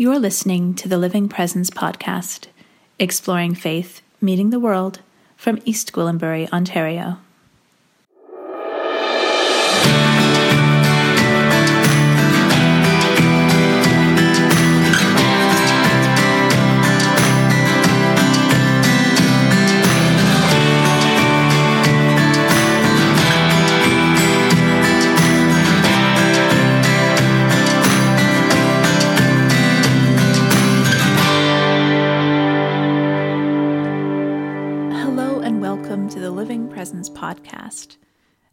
You're 0.00 0.20
listening 0.20 0.74
to 0.74 0.86
the 0.86 0.96
Living 0.96 1.28
Presence 1.28 1.70
podcast, 1.70 2.46
exploring 3.00 3.56
faith, 3.56 4.00
meeting 4.20 4.50
the 4.50 4.60
world 4.60 5.00
from 5.36 5.58
East 5.64 5.90
Gwillimbury, 5.92 6.48
Ontario. 6.52 7.18
Podcast 37.68 37.96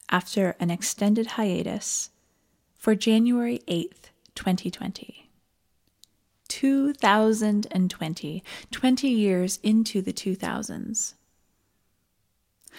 after 0.09 0.55
an 0.59 0.69
extended 0.69 1.27
hiatus 1.27 2.09
for 2.75 2.95
January 2.95 3.61
8th, 3.67 4.11
2020. 4.35 5.29
2020, 6.47 8.43
20 8.71 9.07
years 9.07 9.59
into 9.63 10.01
the 10.01 10.13
2000s. 10.13 11.13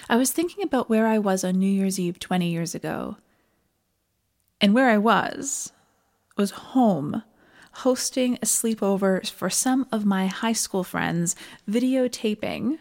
I 0.09 0.17
was 0.17 0.31
thinking 0.31 0.63
about 0.63 0.89
where 0.89 1.07
I 1.07 1.19
was 1.19 1.43
on 1.43 1.59
New 1.59 1.67
Year's 1.67 1.99
Eve 1.99 2.21
20 2.21 2.49
years 2.49 2.75
ago. 2.75 3.17
And 4.61 4.73
where 4.73 4.89
I 4.89 4.99
was 4.99 5.73
was 6.37 6.51
home, 6.51 7.23
hosting 7.73 8.35
a 8.37 8.47
sleepover 8.47 9.29
for 9.29 9.51
some 9.51 9.87
of 9.91 10.05
my 10.05 10.27
high 10.27 10.53
school 10.53 10.85
friends, 10.85 11.35
videotaping 11.69 12.79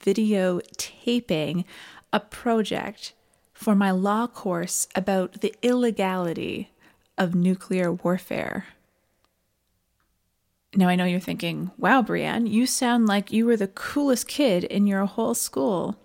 videotaping 0.00 1.64
a 2.12 2.20
project 2.20 3.12
for 3.52 3.74
my 3.74 3.90
law 3.90 4.26
course 4.26 4.88
about 4.94 5.40
the 5.40 5.54
illegality 5.62 6.70
of 7.16 7.34
nuclear 7.34 7.92
warfare. 7.92 8.66
Now, 10.74 10.88
I 10.88 10.96
know 10.96 11.04
you're 11.04 11.18
thinking, 11.18 11.70
wow, 11.76 12.02
Brienne, 12.02 12.46
you 12.46 12.66
sound 12.66 13.06
like 13.06 13.32
you 13.32 13.46
were 13.46 13.56
the 13.56 13.68
coolest 13.68 14.28
kid 14.28 14.64
in 14.64 14.86
your 14.86 15.06
whole 15.06 15.34
school. 15.34 15.96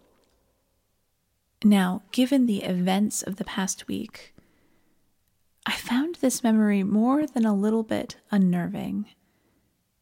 Now, 1.63 2.01
given 2.11 2.45
the 2.45 2.63
events 2.63 3.21
of 3.21 3.35
the 3.35 3.43
past 3.43 3.87
week, 3.87 4.33
I 5.65 5.73
found 5.73 6.15
this 6.15 6.43
memory 6.43 6.83
more 6.83 7.25
than 7.25 7.45
a 7.45 7.55
little 7.55 7.83
bit 7.83 8.17
unnerving. 8.31 9.05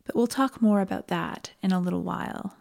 But 0.06 0.16
we'll 0.16 0.28
talk 0.28 0.62
more 0.62 0.82
about 0.82 1.08
that 1.10 1.52
in 1.62 1.72
a 1.72 1.80
little 1.80 2.02
while. 2.02 2.56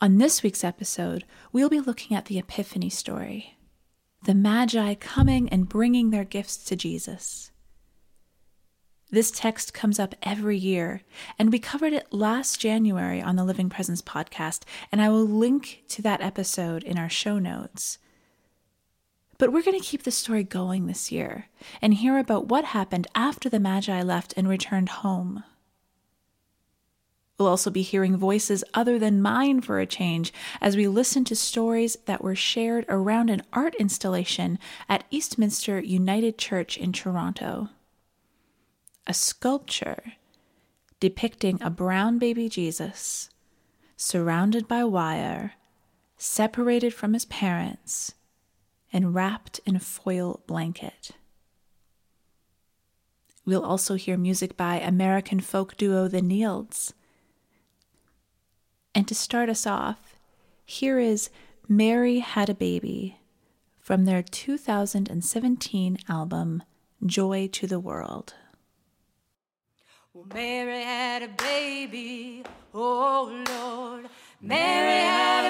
On 0.00 0.18
this 0.18 0.42
week's 0.42 0.64
episode, 0.64 1.24
we'll 1.52 1.68
be 1.68 1.80
looking 1.80 2.16
at 2.16 2.26
the 2.26 2.38
Epiphany 2.38 2.90
story 2.90 3.56
the 4.22 4.34
Magi 4.34 4.94
coming 4.94 5.48
and 5.48 5.68
bringing 5.68 6.10
their 6.10 6.24
gifts 6.24 6.58
to 6.58 6.76
Jesus. 6.76 7.50
This 9.10 9.30
text 9.30 9.72
comes 9.72 9.98
up 9.98 10.14
every 10.22 10.58
year, 10.58 11.02
and 11.38 11.50
we 11.50 11.58
covered 11.58 11.94
it 11.94 12.12
last 12.12 12.60
January 12.60 13.22
on 13.22 13.36
the 13.36 13.44
Living 13.44 13.70
Presence 13.70 14.02
podcast, 14.02 14.64
and 14.92 15.00
I 15.00 15.08
will 15.08 15.24
link 15.24 15.82
to 15.88 16.02
that 16.02 16.20
episode 16.20 16.84
in 16.84 16.98
our 16.98 17.08
show 17.08 17.38
notes. 17.38 17.98
But 19.38 19.52
we're 19.52 19.62
going 19.62 19.80
to 19.80 19.84
keep 19.84 20.02
the 20.02 20.10
story 20.10 20.44
going 20.44 20.86
this 20.86 21.10
year 21.10 21.46
and 21.80 21.94
hear 21.94 22.18
about 22.18 22.46
what 22.48 22.66
happened 22.66 23.06
after 23.14 23.48
the 23.48 23.58
Magi 23.58 24.02
left 24.02 24.34
and 24.36 24.46
returned 24.46 24.90
home. 24.90 25.44
We'll 27.40 27.48
also 27.48 27.70
be 27.70 27.80
hearing 27.80 28.18
voices 28.18 28.62
other 28.74 28.98
than 28.98 29.22
mine 29.22 29.62
for 29.62 29.80
a 29.80 29.86
change 29.86 30.30
as 30.60 30.76
we 30.76 30.86
listen 30.86 31.24
to 31.24 31.34
stories 31.34 31.96
that 32.04 32.22
were 32.22 32.34
shared 32.34 32.84
around 32.86 33.30
an 33.30 33.40
art 33.50 33.74
installation 33.76 34.58
at 34.90 35.04
Eastminster 35.10 35.80
United 35.80 36.36
Church 36.36 36.76
in 36.76 36.92
Toronto. 36.92 37.70
A 39.06 39.14
sculpture 39.14 40.12
depicting 41.00 41.58
a 41.62 41.70
brown 41.70 42.18
baby 42.18 42.50
Jesus 42.50 43.30
surrounded 43.96 44.68
by 44.68 44.84
wire, 44.84 45.54
separated 46.18 46.92
from 46.92 47.14
his 47.14 47.24
parents, 47.24 48.12
and 48.92 49.14
wrapped 49.14 49.60
in 49.64 49.74
a 49.74 49.80
foil 49.80 50.42
blanket. 50.46 51.12
We'll 53.46 53.64
also 53.64 53.94
hear 53.94 54.18
music 54.18 54.58
by 54.58 54.78
American 54.78 55.40
folk 55.40 55.78
duo 55.78 56.06
The 56.06 56.20
Nields 56.20 56.92
and 58.94 59.06
to 59.08 59.14
start 59.14 59.48
us 59.48 59.66
off, 59.66 60.16
here 60.64 60.98
is 60.98 61.30
Mary 61.68 62.18
Had 62.18 62.48
a 62.48 62.54
Baby 62.54 63.18
from 63.78 64.04
their 64.04 64.22
2017 64.22 65.98
album, 66.08 66.62
Joy 67.04 67.48
to 67.52 67.66
the 67.66 67.80
World. 67.80 68.34
Well, 70.12 70.26
Mary 70.34 70.82
had 70.82 71.22
a 71.22 71.28
baby, 71.28 72.44
oh 72.74 73.44
Lord. 73.48 74.08
Mary 74.40 75.00
had 75.00 75.49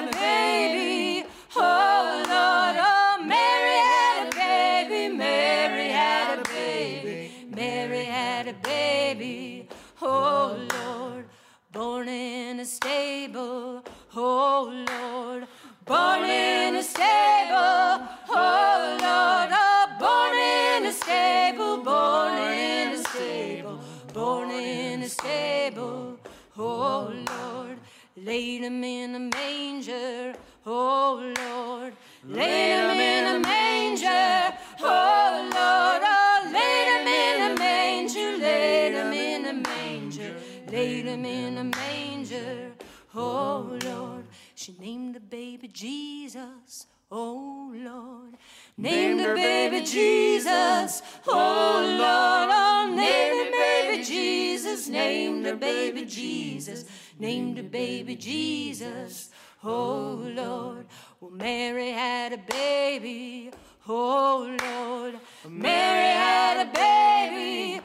named 55.41 55.55
the 55.55 55.65
baby 55.65 56.05
Jesus, 56.05 56.85
named 57.19 57.57
the 57.57 57.63
baby 57.63 58.15
Jesus, 58.15 59.31
oh 59.63 60.21
Lord. 60.35 60.85
Well, 61.19 61.31
Mary 61.31 61.89
had 61.89 62.33
a 62.33 62.37
baby, 62.37 63.51
oh 63.87 64.55
Lord. 64.61 65.19
Mary 65.49 66.13
had 66.13 66.67
a 66.67 66.71
baby, 66.71 67.80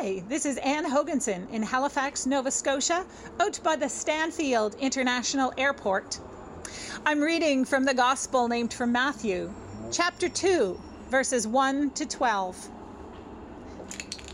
Hi, 0.00 0.22
this 0.28 0.46
is 0.46 0.58
Anne 0.58 0.84
Hoganson 0.84 1.50
in 1.50 1.60
Halifax, 1.60 2.24
Nova 2.24 2.52
Scotia, 2.52 3.04
out 3.40 3.58
by 3.64 3.74
the 3.74 3.88
Stanfield 3.88 4.76
International 4.78 5.52
Airport. 5.58 6.20
I'm 7.04 7.20
reading 7.20 7.64
from 7.64 7.84
the 7.84 7.94
Gospel 7.94 8.46
named 8.46 8.72
from 8.72 8.92
Matthew, 8.92 9.52
chapter 9.90 10.28
2, 10.28 10.80
verses 11.10 11.48
1 11.48 11.90
to 11.90 12.06
12. 12.06 12.68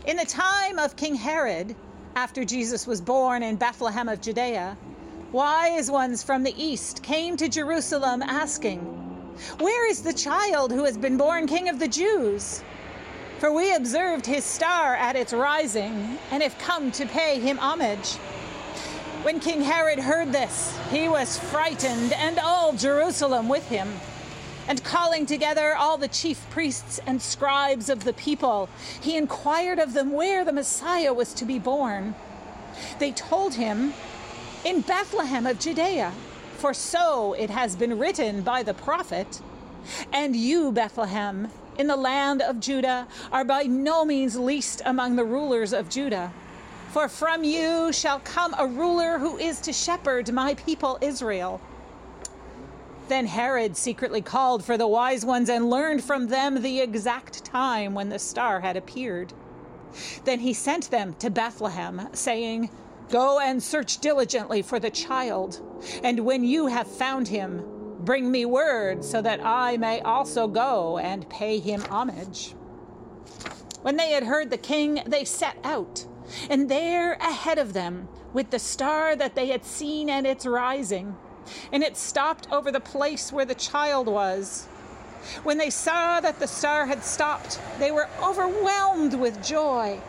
In 0.05 0.17
the 0.17 0.25
time 0.25 0.77
of 0.77 0.95
King 0.95 1.15
Herod, 1.15 1.75
after 2.15 2.45
Jesus 2.45 2.85
was 2.85 3.01
born 3.01 3.41
in 3.41 3.55
Bethlehem 3.55 4.07
of 4.07 4.21
Judea, 4.21 4.77
wise 5.31 5.89
ones 5.89 6.21
from 6.21 6.43
the 6.43 6.53
east 6.63 7.01
came 7.01 7.35
to 7.37 7.49
Jerusalem 7.49 8.21
asking, 8.21 8.81
Where 9.57 9.89
is 9.89 10.03
the 10.03 10.13
child 10.13 10.71
who 10.71 10.83
has 10.83 10.95
been 10.95 11.17
born 11.17 11.47
King 11.47 11.69
of 11.69 11.79
the 11.79 11.87
Jews? 11.87 12.61
For 13.39 13.51
we 13.51 13.75
observed 13.75 14.25
his 14.25 14.45
star 14.45 14.95
at 14.95 15.15
its 15.15 15.33
rising 15.33 16.17
and 16.31 16.41
have 16.41 16.57
come 16.57 16.91
to 16.93 17.05
pay 17.05 17.39
him 17.39 17.57
homage. 17.57 18.13
When 19.23 19.39
King 19.39 19.61
Herod 19.61 19.99
heard 19.99 20.31
this, 20.31 20.77
he 20.89 21.09
was 21.09 21.37
frightened, 21.37 22.13
and 22.13 22.39
all 22.39 22.73
Jerusalem 22.73 23.49
with 23.49 23.67
him. 23.67 23.91
And 24.67 24.83
calling 24.83 25.25
together 25.25 25.75
all 25.75 25.97
the 25.97 26.07
chief 26.07 26.47
priests 26.49 26.99
and 27.05 27.21
scribes 27.21 27.89
of 27.89 28.03
the 28.03 28.13
people, 28.13 28.69
he 29.01 29.17
inquired 29.17 29.79
of 29.79 29.93
them 29.93 30.11
where 30.11 30.45
the 30.45 30.53
Messiah 30.53 31.13
was 31.13 31.33
to 31.33 31.45
be 31.45 31.59
born. 31.59 32.15
They 32.99 33.11
told 33.11 33.55
him, 33.55 33.93
In 34.63 34.81
Bethlehem 34.81 35.45
of 35.45 35.59
Judea, 35.59 36.13
for 36.57 36.73
so 36.73 37.33
it 37.33 37.49
has 37.49 37.75
been 37.75 37.99
written 37.99 38.41
by 38.41 38.63
the 38.63 38.73
prophet. 38.73 39.41
And 40.13 40.35
you, 40.35 40.71
Bethlehem, 40.71 41.49
in 41.77 41.87
the 41.87 41.95
land 41.95 42.41
of 42.41 42.59
Judah, 42.59 43.07
are 43.31 43.43
by 43.43 43.63
no 43.63 44.05
means 44.05 44.37
least 44.37 44.81
among 44.85 45.15
the 45.15 45.25
rulers 45.25 45.73
of 45.73 45.89
Judah. 45.89 46.31
For 46.91 47.09
from 47.09 47.43
you 47.43 47.91
shall 47.91 48.19
come 48.19 48.55
a 48.57 48.65
ruler 48.65 49.19
who 49.19 49.37
is 49.37 49.59
to 49.61 49.73
shepherd 49.73 50.31
my 50.31 50.53
people 50.53 50.97
Israel. 51.01 51.59
Then 53.07 53.27
Herod 53.27 53.77
secretly 53.77 54.21
called 54.21 54.63
for 54.63 54.77
the 54.77 54.87
wise 54.87 55.25
ones 55.25 55.49
and 55.49 55.69
learned 55.69 56.03
from 56.03 56.27
them 56.27 56.61
the 56.61 56.79
exact 56.79 57.43
time 57.43 57.93
when 57.93 58.09
the 58.09 58.17
star 58.17 58.61
had 58.61 58.77
appeared. 58.77 59.33
Then 60.23 60.39
he 60.39 60.53
sent 60.53 60.89
them 60.89 61.13
to 61.19 61.29
Bethlehem, 61.29 62.09
saying, 62.13 62.69
Go 63.09 63.39
and 63.39 63.61
search 63.61 63.99
diligently 63.99 64.61
for 64.61 64.79
the 64.79 64.89
child, 64.89 65.61
and 66.03 66.21
when 66.21 66.43
you 66.43 66.67
have 66.67 66.87
found 66.87 67.27
him, 67.27 67.63
bring 68.05 68.31
me 68.31 68.45
word 68.45 69.03
so 69.03 69.21
that 69.21 69.43
I 69.43 69.77
may 69.77 69.99
also 70.01 70.47
go 70.47 70.99
and 70.99 71.27
pay 71.27 71.59
him 71.59 71.81
homage. 71.89 72.53
When 73.81 73.97
they 73.97 74.11
had 74.11 74.23
heard 74.23 74.49
the 74.49 74.57
king, 74.57 75.01
they 75.05 75.25
set 75.25 75.57
out, 75.63 76.05
and 76.49 76.69
there 76.69 77.13
ahead 77.13 77.57
of 77.57 77.73
them, 77.73 78.07
with 78.33 78.51
the 78.51 78.59
star 78.59 79.15
that 79.15 79.35
they 79.35 79.47
had 79.47 79.65
seen 79.65 80.09
at 80.09 80.25
its 80.25 80.45
rising, 80.45 81.15
and 81.71 81.83
it 81.83 81.97
stopped 81.97 82.47
over 82.51 82.71
the 82.71 82.79
place 82.79 83.31
where 83.31 83.45
the 83.45 83.55
child 83.55 84.07
was. 84.07 84.67
When 85.43 85.57
they 85.57 85.69
saw 85.69 86.19
that 86.19 86.39
the 86.39 86.47
star 86.47 86.85
had 86.85 87.03
stopped, 87.03 87.59
they 87.79 87.91
were 87.91 88.09
overwhelmed 88.21 89.15
with 89.15 89.43
joy. 89.43 89.99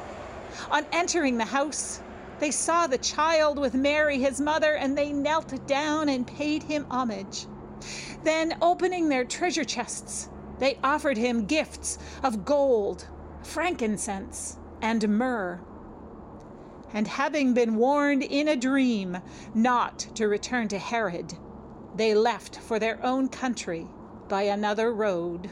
On 0.70 0.84
entering 0.92 1.38
the 1.38 1.44
house, 1.44 2.00
they 2.38 2.50
saw 2.50 2.86
the 2.86 2.98
child 2.98 3.58
with 3.58 3.74
Mary, 3.74 4.18
his 4.18 4.40
mother, 4.40 4.74
and 4.74 4.96
they 4.96 5.12
knelt 5.12 5.66
down 5.66 6.08
and 6.10 6.26
paid 6.26 6.62
him 6.62 6.86
homage. 6.90 7.46
Then, 8.26 8.58
opening 8.60 9.08
their 9.08 9.24
treasure 9.24 9.64
chests, 9.64 10.28
they 10.58 10.78
offered 10.82 11.16
him 11.16 11.46
gifts 11.46 11.98
of 12.22 12.44
gold, 12.44 13.06
frankincense, 13.42 14.58
and 14.82 15.08
myrrh 15.08 15.60
and 16.92 17.06
having 17.06 17.52
been 17.52 17.76
warned 17.76 18.22
in 18.22 18.48
a 18.48 18.56
dream 18.56 19.18
not 19.54 19.98
to 20.14 20.28
return 20.28 20.66
to 20.68 20.78
Herod, 20.78 21.34
they 21.94 22.14
left 22.14 22.56
for 22.56 22.78
their 22.78 23.04
own 23.04 23.28
country 23.28 23.86
by 24.28 24.42
another 24.42 24.92
road. 24.92 25.50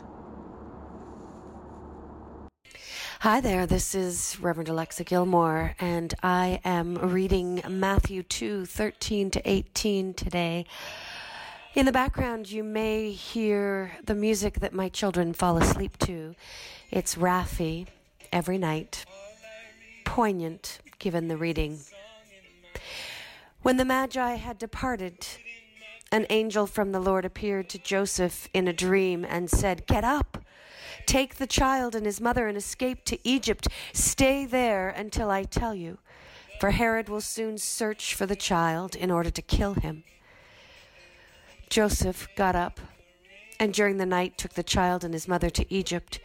Hi 3.20 3.40
there, 3.40 3.66
this 3.66 3.94
is 3.94 4.38
Reverend 4.40 4.68
Alexa 4.68 5.04
Gilmour, 5.04 5.74
and 5.80 6.14
I 6.22 6.60
am 6.64 6.96
reading 6.96 7.62
Matthew 7.68 8.22
2 8.22 8.66
13 8.66 9.30
to 9.30 9.50
18 9.50 10.14
today. 10.14 10.66
In 11.74 11.86
the 11.86 11.92
background, 11.92 12.52
you 12.52 12.62
may 12.62 13.10
hear 13.10 13.90
the 14.04 14.14
music 14.14 14.60
that 14.60 14.72
my 14.72 14.88
children 14.88 15.32
fall 15.32 15.56
asleep 15.58 15.98
to. 15.98 16.36
It's 16.92 17.16
Raffi 17.16 17.88
every 18.32 18.58
night, 18.58 19.04
poignant 20.04 20.78
given 21.00 21.26
the 21.26 21.36
reading. 21.36 21.80
When 23.62 23.76
the 23.76 23.84
Magi 23.84 24.36
had 24.36 24.56
departed, 24.56 25.26
an 26.12 26.26
angel 26.30 26.68
from 26.68 26.92
the 26.92 27.00
Lord 27.00 27.24
appeared 27.24 27.68
to 27.70 27.78
Joseph 27.78 28.48
in 28.54 28.68
a 28.68 28.72
dream 28.72 29.26
and 29.28 29.50
said, 29.50 29.84
Get 29.88 30.04
up, 30.04 30.44
take 31.06 31.34
the 31.34 31.46
child 31.48 31.96
and 31.96 32.06
his 32.06 32.20
mother 32.20 32.46
and 32.46 32.56
escape 32.56 33.04
to 33.06 33.18
Egypt. 33.28 33.66
Stay 33.92 34.46
there 34.46 34.90
until 34.90 35.28
I 35.28 35.42
tell 35.42 35.74
you, 35.74 35.98
for 36.60 36.70
Herod 36.70 37.08
will 37.08 37.20
soon 37.20 37.58
search 37.58 38.14
for 38.14 38.26
the 38.26 38.36
child 38.36 38.94
in 38.94 39.10
order 39.10 39.30
to 39.30 39.42
kill 39.42 39.74
him. 39.74 40.04
Joseph 41.74 42.28
got 42.36 42.54
up 42.54 42.78
and 43.58 43.74
during 43.74 43.96
the 43.96 44.06
night 44.06 44.38
took 44.38 44.52
the 44.52 44.62
child 44.62 45.02
and 45.02 45.12
his 45.12 45.26
mother 45.26 45.50
to 45.50 45.74
Egypt, 45.74 46.20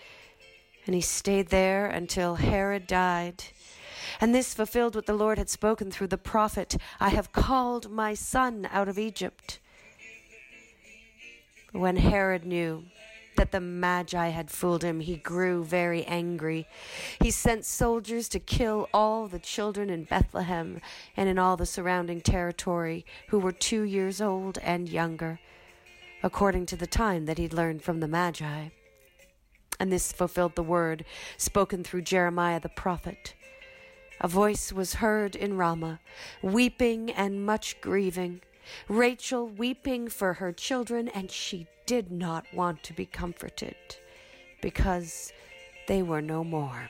and 0.86 0.94
he 0.94 1.02
stayed 1.02 1.48
there 1.48 1.88
until 1.88 2.36
Herod 2.36 2.86
died 2.86 3.46
and 4.22 4.36
this 4.36 4.54
fulfilled 4.54 4.94
what 4.94 5.08
the 5.08 5.16
Lord 5.16 5.40
had 5.40 5.50
spoken 5.50 5.90
through 5.90 6.10
the 6.10 6.20
prophet 6.20 6.78
I 7.00 7.10
have 7.10 7.32
called 7.32 7.90
my 7.90 8.14
son 8.14 8.70
out 8.72 8.88
of 8.88 9.00
Egypt. 9.00 9.60
When 11.72 11.96
Herod 11.96 12.46
knew 12.46 12.84
that 13.40 13.54
the 13.54 13.62
Magi 13.62 14.28
had 14.28 14.52
fooled 14.52 14.84
him, 14.84 15.00
he 15.00 15.16
grew 15.16 15.64
very 15.64 16.04
angry. 16.04 16.68
He 17.22 17.32
sent 17.32 17.64
soldiers 17.64 18.28
to 18.30 18.40
kill 18.40 18.90
all 18.94 19.30
the 19.30 19.40
children 19.40 19.90
in 19.90 20.04
Bethlehem 20.04 20.82
and 21.16 21.30
in 21.30 21.40
all 21.40 21.56
the 21.56 21.66
surrounding 21.66 22.20
territory 22.20 23.06
who 23.30 23.40
were 23.40 23.54
two 23.54 23.84
years 23.84 24.20
old 24.20 24.58
and 24.58 24.90
younger, 24.90 25.40
according 26.22 26.66
to 26.66 26.76
the 26.76 26.86
time 26.86 27.28
that 27.28 27.38
he'd 27.38 27.54
learned 27.54 27.82
from 27.82 28.02
the 28.02 28.10
Magi. 28.10 28.72
And 29.80 29.90
this 29.90 30.12
fulfilled 30.12 30.56
the 30.56 30.62
word 30.62 31.06
spoken 31.38 31.82
through 31.82 32.02
Jeremiah 32.02 32.60
the 32.60 32.68
prophet. 32.68 33.36
A 34.20 34.28
voice 34.28 34.74
was 34.74 34.96
heard 34.96 35.34
in 35.34 35.56
Ramah, 35.56 36.02
weeping 36.42 37.10
and 37.10 37.46
much 37.46 37.80
grieving. 37.80 38.42
Rachel 38.88 39.48
weeping 39.48 40.08
for 40.10 40.34
her 40.34 40.52
children, 40.52 41.08
and 41.10 41.30
she 41.32 41.68
did 41.86 42.12
not 42.12 42.46
want 42.54 42.84
to 42.84 42.94
be 42.94 43.06
comforted 43.06 43.76
because 44.62 45.32
they 45.88 46.02
were 46.04 46.22
no 46.22 46.44
more. 46.44 46.90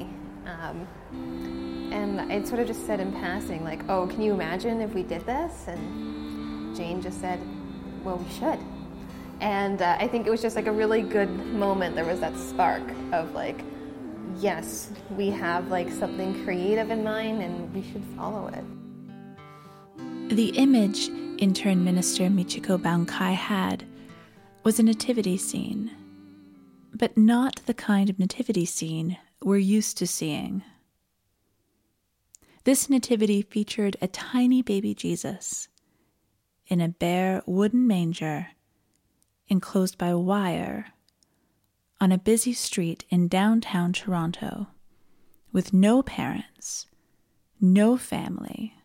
it 2.31 2.47
sort 2.47 2.59
of 2.59 2.67
just 2.67 2.85
said 2.85 2.99
in 2.99 3.11
passing, 3.13 3.63
like, 3.63 3.81
"Oh, 3.89 4.07
can 4.07 4.21
you 4.21 4.33
imagine 4.33 4.81
if 4.81 4.93
we 4.93 5.03
did 5.03 5.25
this?" 5.25 5.67
And 5.67 6.75
Jane 6.75 7.01
just 7.01 7.19
said, 7.19 7.39
"Well, 8.03 8.17
we 8.17 8.29
should." 8.33 8.59
And 9.39 9.81
uh, 9.81 9.97
I 9.99 10.07
think 10.07 10.27
it 10.27 10.29
was 10.29 10.41
just 10.41 10.55
like 10.55 10.67
a 10.67 10.71
really 10.71 11.01
good 11.01 11.29
moment. 11.47 11.95
There 11.95 12.05
was 12.05 12.19
that 12.19 12.37
spark 12.37 12.83
of 13.11 13.33
like, 13.33 13.59
yes, 14.37 14.91
we 15.17 15.29
have 15.31 15.69
like 15.69 15.91
something 15.91 16.43
creative 16.43 16.91
in 16.91 17.03
mind, 17.03 17.41
and 17.41 17.73
we 17.73 17.83
should 17.91 18.03
follow 18.15 18.47
it. 18.47 18.63
The 20.35 20.49
image 20.49 21.09
intern 21.39 21.83
minister 21.83 22.23
Michiko 22.23 22.81
Bown-Kai 22.81 23.31
had 23.31 23.83
was 24.63 24.79
a 24.79 24.83
nativity 24.83 25.37
scene 25.37 25.91
but 26.93 27.17
not 27.17 27.61
the 27.65 27.73
kind 27.73 28.09
of 28.09 28.19
nativity 28.19 28.65
scene 28.65 29.17
we're 29.43 29.57
used 29.57 29.97
to 29.97 30.07
seeing. 30.07 30.63
This 32.63 32.89
nativity 32.89 33.41
featured 33.41 33.97
a 34.01 34.07
tiny 34.07 34.61
baby 34.61 34.93
Jesus 34.93 35.67
in 36.67 36.79
a 36.79 36.89
bare 36.89 37.41
wooden 37.45 37.87
manger 37.87 38.49
enclosed 39.47 39.97
by 39.97 40.13
wire 40.13 40.93
on 41.99 42.11
a 42.11 42.17
busy 42.17 42.53
street 42.53 43.03
in 43.09 43.27
downtown 43.27 43.93
Toronto 43.93 44.67
with 45.51 45.73
no 45.73 46.01
parents, 46.03 46.87
no 47.59 47.97
family. 47.97 48.75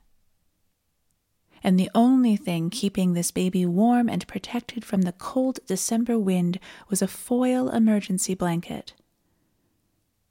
and 1.62 1.80
the 1.80 1.90
only 1.95 2.37
thing 2.37 2.71
keeping 2.71 3.12
this 3.12 3.30
baby 3.33 3.66
warm 3.66 4.09
and 4.09 4.26
protected 4.28 4.85
from 4.85 5.02
the 5.02 5.12
cold 5.12 5.59
December 5.66 6.16
wind 6.18 6.61
was 6.88 7.02
a 7.02 7.09
foil 7.09 7.68
emergency 7.71 8.35
blanket. 8.35 8.95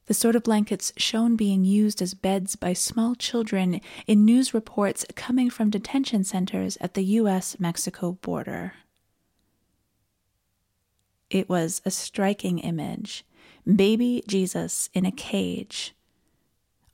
The 0.08 0.14
sort 0.14 0.36
of 0.36 0.44
blankets 0.44 0.94
shown 0.98 1.36
being 1.36 1.66
used 1.66 2.02
as 2.02 2.14
beds 2.14 2.56
by 2.56 2.74
small 2.74 3.16
children 3.16 3.82
in 4.06 4.26
news 4.26 4.54
reports 4.54 5.06
coming 5.16 5.50
from 5.50 5.70
detention 5.70 6.24
centers 6.24 6.78
at 6.80 6.94
the 6.94 7.04
U.S. 7.20 7.60
Mexico 7.60 8.14
border. 8.22 8.74
It 11.30 11.50
was 11.50 11.82
a 11.86 11.92
striking 11.92 12.60
image 12.60 13.26
baby 13.66 14.24
Jesus 14.28 14.90
in 14.94 15.06
a 15.06 15.12
cage 15.12 15.96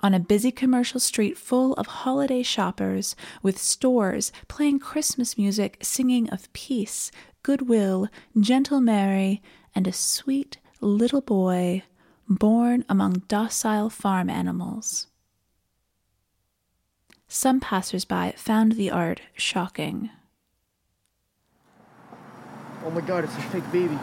on 0.01 0.13
a 0.13 0.19
busy 0.19 0.51
commercial 0.51 0.99
street 0.99 1.37
full 1.37 1.73
of 1.73 1.85
holiday 1.85 2.43
shoppers, 2.43 3.15
with 3.41 3.57
stores 3.57 4.31
playing 4.47 4.79
Christmas 4.79 5.37
music 5.37 5.77
singing 5.81 6.29
of 6.29 6.51
peace, 6.53 7.11
goodwill, 7.43 8.07
gentle 8.39 8.81
Mary, 8.81 9.41
and 9.75 9.87
a 9.87 9.93
sweet 9.93 10.57
little 10.79 11.21
boy 11.21 11.83
born 12.35 12.85
among 12.87 13.23
docile 13.27 13.89
farm 13.89 14.29
animals. 14.29 15.07
Some 17.27 17.59
passers-by 17.59 18.33
found 18.37 18.73
the 18.73 18.91
art 18.91 19.21
shocking. 19.35 20.09
Oh 22.83 22.89
my 22.89 23.01
god, 23.01 23.23
it's 23.23 23.35
a 23.35 23.41
fake 23.41 23.71
baby. 23.71 23.97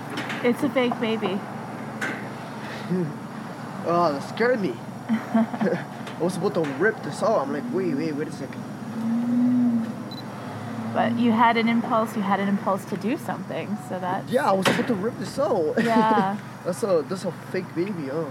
It's 0.45 0.63
a 0.63 0.71
fake 0.71 0.99
baby. 1.01 1.39
oh, 3.87 4.13
that 4.13 4.29
scared 4.29 4.61
me. 4.61 4.75
I 5.09 6.19
was 6.21 6.37
about 6.37 6.55
to 6.55 6.61
rip 6.61 7.03
this 7.03 7.23
off. 7.23 7.47
I'm 7.47 7.53
like, 7.53 7.65
wait, 7.73 7.95
wait, 7.95 8.15
wait 8.15 8.29
a 8.29 8.33
second. 8.33 8.63
But 10.95 11.19
you 11.19 11.33
had 11.33 11.57
an 11.57 11.69
impulse. 11.69 12.17
You 12.17 12.23
had 12.23 12.41
an 12.41 12.49
impulse 12.49 12.85
to 12.87 12.97
do 12.97 13.17
something, 13.17 13.77
so 13.89 13.99
that. 14.01 14.29
Yeah, 14.29 14.49
I 14.49 14.53
was 14.53 14.67
about 14.67 14.87
to 14.89 14.95
rip 14.95 15.19
this 15.19 15.39
out. 15.39 15.75
Yeah. 15.83 16.37
that's 16.69 16.83
a 16.83 17.03
that's 17.09 17.25
a 17.25 17.33
fake 17.51 17.75
baby, 17.75 18.11
oh. 18.13 18.31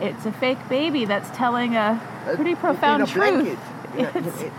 It's 0.00 0.26
a 0.26 0.32
fake 0.32 0.58
baby 0.68 1.04
that's 1.04 1.30
telling 1.30 1.76
a 1.76 2.00
pretty 2.34 2.54
Uh, 2.54 2.56
profound 2.56 3.02
in 3.02 3.08
a 3.08 3.12
truth. 3.12 3.34
blanket. 3.34 3.58
In 3.96 4.04
a- 4.04 4.18
in 4.18 4.24
It's- 4.26 4.52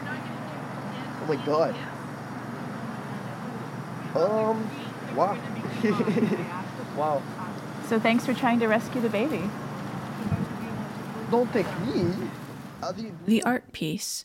oh 1.21 1.25
my 1.27 1.35
god. 1.45 1.75
Um, 4.15 4.69
wow. 5.15 5.37
wow. 6.95 7.21
So 7.89 7.99
thanks 7.99 8.25
for 8.25 8.33
trying 8.33 8.59
to 8.61 8.67
rescue 8.67 9.01
the 9.01 9.09
baby. 9.09 9.49
Don't 11.29 11.51
take 11.51 11.67
me. 11.81 12.13
I 12.81 12.91
didn't 12.93 13.25
do 13.25 13.31
The 13.31 13.43
art 13.43 13.73
piece, 13.73 14.23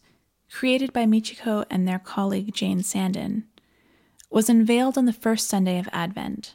created 0.52 0.92
by 0.92 1.06
Michiko 1.06 1.64
and 1.68 1.88
their 1.88 1.99
colleague 1.99 2.54
Jane 2.54 2.84
Sanden, 2.84 3.49
was 4.30 4.49
unveiled 4.49 4.96
on 4.96 5.06
the 5.06 5.12
first 5.12 5.49
Sunday 5.49 5.80
of 5.80 5.88
Advent. 5.92 6.54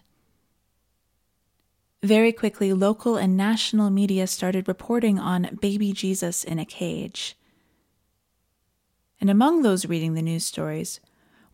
Very 2.05 2.31
quickly, 2.31 2.71
local 2.71 3.17
and 3.17 3.35
national 3.35 3.89
media 3.89 4.27
started 4.27 4.67
reporting 4.67 5.17
on 5.17 5.57
baby 5.59 5.91
Jesus 5.91 6.43
in 6.43 6.59
a 6.59 6.63
cage. 6.65 7.35
And 9.19 9.27
among 9.27 9.63
those 9.63 9.87
reading 9.87 10.13
the 10.13 10.21
news 10.21 10.45
stories 10.45 10.99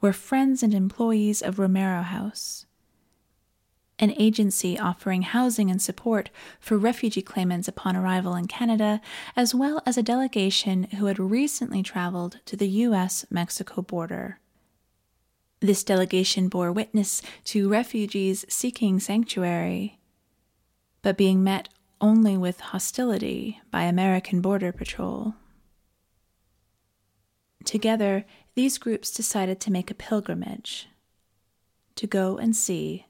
were 0.01 0.11
friends 0.11 0.61
and 0.61 0.73
employees 0.73 1.41
of 1.41 1.57
Romero 1.57 2.01
House, 2.01 2.65
an 3.97 4.13
agency 4.19 4.77
offering 4.77 5.21
housing 5.21 5.71
and 5.71 5.81
support 5.81 6.29
for 6.59 6.77
refugee 6.77 7.21
claimants 7.21 7.69
upon 7.69 7.95
arrival 7.95 8.35
in 8.35 8.47
Canada, 8.47 8.99
as 9.37 9.55
well 9.55 9.81
as 9.85 9.97
a 9.97 10.03
delegation 10.03 10.83
who 10.97 11.05
had 11.05 11.17
recently 11.17 11.81
traveled 11.81 12.39
to 12.43 12.57
the 12.57 12.67
U.S. 12.67 13.25
Mexico 13.29 13.81
border. 13.81 14.41
This 15.61 15.85
delegation 15.85 16.49
bore 16.49 16.73
witness 16.73 17.21
to 17.45 17.69
refugees 17.69 18.43
seeking 18.49 18.99
sanctuary, 18.99 19.97
but 21.01 21.17
being 21.17 21.43
met 21.43 21.69
only 21.99 22.37
with 22.37 22.59
hostility 22.59 23.59
by 23.69 23.83
American 23.83 24.41
Border 24.41 24.71
Patrol. 24.71 25.35
Together, 27.63 28.25
these 28.55 28.77
groups 28.77 29.11
decided 29.11 29.59
to 29.59 29.71
make 29.71 29.91
a 29.91 29.95
pilgrimage 29.95 30.87
to 31.95 32.07
go 32.07 32.37
and 32.37 32.55
see 32.55 33.05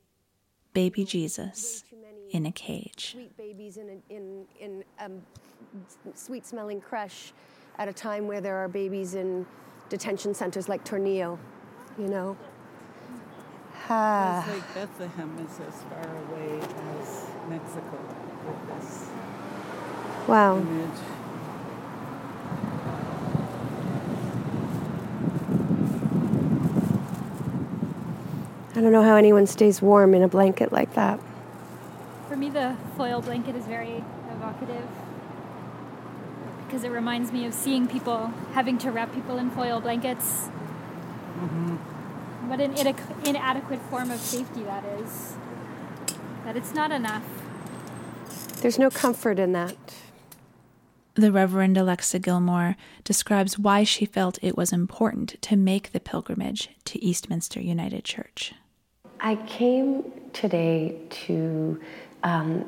baby 0.73 1.05
Jesus 1.05 1.83
in 2.31 2.45
a 2.45 2.51
cage. 2.51 3.11
Sweet 3.13 3.37
babies 3.37 3.77
in 3.77 3.89
a, 3.89 4.13
in 4.13 4.45
in 4.59 4.83
um, 4.99 5.21
sweet 6.13 6.45
smelling 6.45 6.81
creche 6.81 7.33
at 7.77 7.87
a 7.87 7.93
time 7.93 8.27
where 8.27 8.41
there 8.41 8.57
are 8.57 8.67
babies 8.67 9.15
in 9.15 9.45
detention 9.89 10.33
centers 10.33 10.69
like 10.69 10.83
Tornillo, 10.83 11.37
you 11.97 12.07
know. 12.07 12.37
Ah. 13.89 14.45
It's 14.45 14.55
like 14.55 14.73
Bethlehem 14.73 15.37
is 15.45 15.59
as 15.59 15.83
far 15.83 16.17
away 16.17 16.59
as 16.99 17.30
Mexico 17.51 17.97
with 18.47 18.79
this 18.79 19.07
Wow. 20.27 20.57
image. 20.57 20.99
I 28.73 28.79
don't 28.79 28.93
know 28.93 29.03
how 29.03 29.15
anyone 29.15 29.47
stays 29.47 29.81
warm 29.81 30.13
in 30.13 30.21
a 30.23 30.27
blanket 30.27 30.71
like 30.71 30.93
that. 30.93 31.19
For 32.29 32.37
me, 32.37 32.49
the 32.49 32.75
foil 32.95 33.21
blanket 33.21 33.55
is 33.55 33.65
very 33.65 34.03
evocative 34.31 34.87
because 36.65 36.85
it 36.85 36.89
reminds 36.89 37.33
me 37.33 37.45
of 37.45 37.53
seeing 37.53 37.85
people 37.85 38.31
having 38.53 38.77
to 38.77 38.91
wrap 38.91 39.13
people 39.13 39.37
in 39.37 39.49
foil 39.51 39.81
blankets. 39.81 40.47
Mm-hmm. 41.37 41.75
What 42.49 42.61
an 42.61 42.73
inadequ- 42.73 43.27
inadequate 43.27 43.81
form 43.89 44.09
of 44.09 44.19
safety 44.21 44.63
that 44.63 44.85
is. 44.85 45.33
That 46.45 46.55
it's 46.55 46.73
not 46.73 46.91
enough. 46.91 47.23
There's 48.61 48.79
no 48.79 48.89
comfort 48.89 49.39
in 49.39 49.51
that. 49.53 49.75
The 51.15 51.31
Reverend 51.31 51.77
Alexa 51.77 52.19
Gilmour 52.19 52.75
describes 53.03 53.59
why 53.59 53.83
she 53.83 54.05
felt 54.05 54.39
it 54.41 54.55
was 54.55 54.71
important 54.71 55.41
to 55.41 55.57
make 55.57 55.91
the 55.91 55.99
pilgrimage 55.99 56.69
to 56.85 57.03
Eastminster 57.03 57.59
United 57.59 58.05
Church. 58.05 58.53
I 59.19 59.35
came 59.35 60.03
today 60.31 60.97
to, 61.25 61.81
um, 62.23 62.65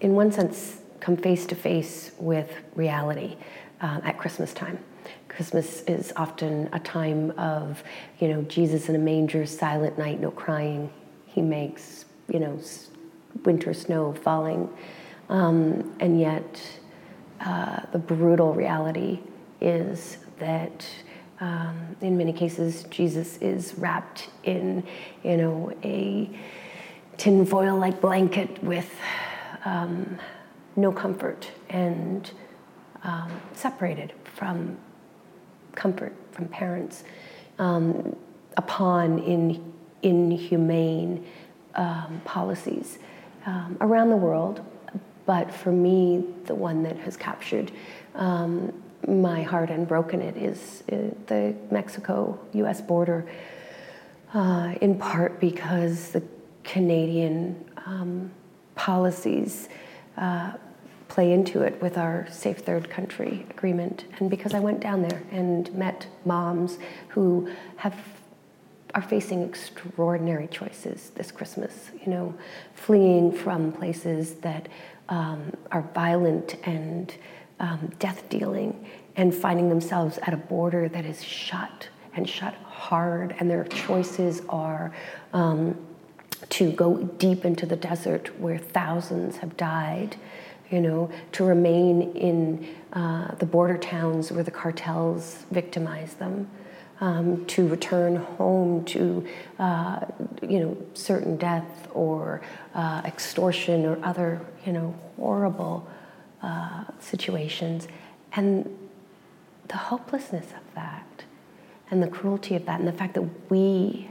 in 0.00 0.14
one 0.14 0.32
sense, 0.32 0.80
come 1.00 1.16
face 1.16 1.46
to 1.46 1.54
face 1.54 2.10
with 2.18 2.50
reality 2.74 3.36
uh, 3.80 4.00
at 4.02 4.18
Christmas 4.18 4.52
time. 4.52 4.78
Christmas 5.28 5.82
is 5.82 6.12
often 6.16 6.68
a 6.72 6.80
time 6.80 7.30
of, 7.38 7.84
you 8.18 8.28
know, 8.28 8.42
Jesus 8.42 8.88
in 8.88 8.94
a 8.94 8.98
manger, 8.98 9.46
silent 9.46 9.96
night, 9.98 10.20
no 10.20 10.30
crying. 10.30 10.90
He 11.26 11.40
makes, 11.42 12.04
you 12.28 12.40
know, 12.40 12.56
s- 12.58 12.88
winter 13.44 13.74
snow 13.74 14.12
falling. 14.12 14.68
Um, 15.28 15.94
and 16.00 16.20
yet, 16.20 16.60
uh, 17.40 17.80
the 17.92 17.98
brutal 17.98 18.54
reality 18.54 19.20
is 19.60 20.18
that 20.38 20.86
um, 21.40 21.96
in 22.00 22.16
many 22.16 22.32
cases 22.32 22.84
Jesus 22.90 23.38
is 23.38 23.74
wrapped 23.76 24.28
in, 24.44 24.84
you 25.22 25.36
know, 25.36 25.72
a 25.82 26.30
tinfoil-like 27.16 28.00
blanket 28.00 28.62
with 28.62 28.90
um, 29.64 30.18
no 30.76 30.92
comfort 30.92 31.50
and 31.70 32.30
um, 33.02 33.30
separated 33.52 34.12
from 34.24 34.76
comfort 35.74 36.14
from 36.32 36.48
parents 36.48 37.04
um, 37.58 38.16
upon 38.56 39.18
in, 39.20 39.72
inhumane 40.02 41.24
um, 41.74 42.20
policies 42.24 42.98
um, 43.46 43.76
around 43.80 44.10
the 44.10 44.16
world. 44.16 44.60
But 45.26 45.52
for 45.52 45.72
me, 45.72 46.24
the 46.44 46.54
one 46.54 46.82
that 46.82 46.98
has 46.98 47.16
captured 47.16 47.72
um, 48.14 48.72
my 49.08 49.42
heart 49.42 49.70
and 49.70 49.86
broken 49.86 50.20
it 50.20 50.36
is 50.36 50.82
uh, 50.92 51.14
the 51.26 51.54
Mexico 51.70 52.38
US 52.52 52.80
border, 52.80 53.26
uh, 54.32 54.74
in 54.80 54.98
part 54.98 55.40
because 55.40 56.10
the 56.10 56.22
Canadian 56.62 57.64
um, 57.86 58.30
policies 58.74 59.68
uh, 60.16 60.52
play 61.08 61.32
into 61.32 61.62
it 61.62 61.80
with 61.80 61.98
our 61.98 62.26
Safe 62.30 62.58
Third 62.58 62.90
Country 62.90 63.46
agreement, 63.50 64.04
and 64.18 64.30
because 64.30 64.54
I 64.54 64.60
went 64.60 64.80
down 64.80 65.02
there 65.02 65.22
and 65.30 65.72
met 65.74 66.06
moms 66.24 66.78
who 67.08 67.48
have 67.76 67.94
are 68.94 69.02
facing 69.02 69.42
extraordinary 69.42 70.46
choices 70.46 71.10
this 71.14 71.30
Christmas. 71.30 71.90
You 72.04 72.12
know, 72.12 72.34
fleeing 72.74 73.32
from 73.32 73.72
places 73.72 74.34
that 74.36 74.68
um, 75.08 75.52
are 75.70 75.82
violent 75.94 76.56
and 76.64 77.14
um, 77.60 77.92
death 77.98 78.28
dealing, 78.28 78.86
and 79.16 79.34
finding 79.34 79.68
themselves 79.68 80.18
at 80.22 80.32
a 80.32 80.36
border 80.36 80.88
that 80.88 81.04
is 81.04 81.22
shut 81.22 81.88
and 82.16 82.28
shut 82.28 82.54
hard, 82.64 83.34
and 83.38 83.50
their 83.50 83.64
choices 83.64 84.42
are. 84.48 84.92
Um, 85.32 85.76
to 86.50 86.70
go 86.72 86.98
deep 86.98 87.44
into 87.44 87.66
the 87.66 87.76
desert 87.76 88.38
where 88.38 88.58
thousands 88.58 89.38
have 89.38 89.56
died, 89.56 90.16
you 90.70 90.80
know, 90.80 91.10
to 91.32 91.44
remain 91.44 92.12
in 92.12 92.68
uh, 92.92 93.34
the 93.36 93.46
border 93.46 93.78
towns 93.78 94.30
where 94.30 94.44
the 94.44 94.50
cartels 94.50 95.46
victimize 95.50 96.14
them, 96.14 96.48
um, 97.00 97.44
to 97.46 97.66
return 97.66 98.16
home 98.16 98.84
to, 98.86 99.26
uh, 99.58 100.00
you 100.42 100.60
know, 100.60 100.76
certain 100.94 101.36
death 101.36 101.88
or 101.92 102.40
uh, 102.74 103.02
extortion 103.04 103.84
or 103.84 103.98
other, 104.04 104.40
you 104.64 104.72
know, 104.72 104.94
horrible 105.16 105.88
uh, 106.42 106.84
situations, 107.00 107.88
and 108.34 108.68
the 109.68 109.76
hopelessness 109.76 110.46
of 110.46 110.74
that, 110.74 111.24
and 111.90 112.02
the 112.02 112.08
cruelty 112.08 112.54
of 112.54 112.66
that, 112.66 112.78
and 112.78 112.88
the 112.88 112.92
fact 112.92 113.14
that 113.14 113.50
we 113.50 114.08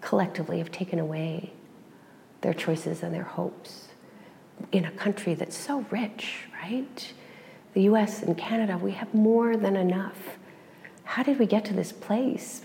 collectively 0.00 0.58
have 0.58 0.70
taken 0.70 0.98
away 0.98 1.52
their 2.40 2.52
choices 2.52 3.02
and 3.02 3.14
their 3.14 3.22
hopes 3.22 3.88
in 4.70 4.84
a 4.84 4.90
country 4.92 5.34
that's 5.34 5.56
so 5.56 5.84
rich, 5.90 6.44
right? 6.62 7.12
The 7.74 7.82
US 7.82 8.22
and 8.22 8.36
Canada, 8.36 8.76
we 8.76 8.92
have 8.92 9.12
more 9.14 9.56
than 9.56 9.76
enough. 9.76 10.38
How 11.04 11.22
did 11.22 11.38
we 11.38 11.46
get 11.46 11.64
to 11.66 11.74
this 11.74 11.92
place 11.92 12.62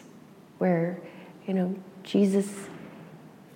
where, 0.57 0.99
you 1.45 1.53
know, 1.53 1.75
Jesus 2.03 2.49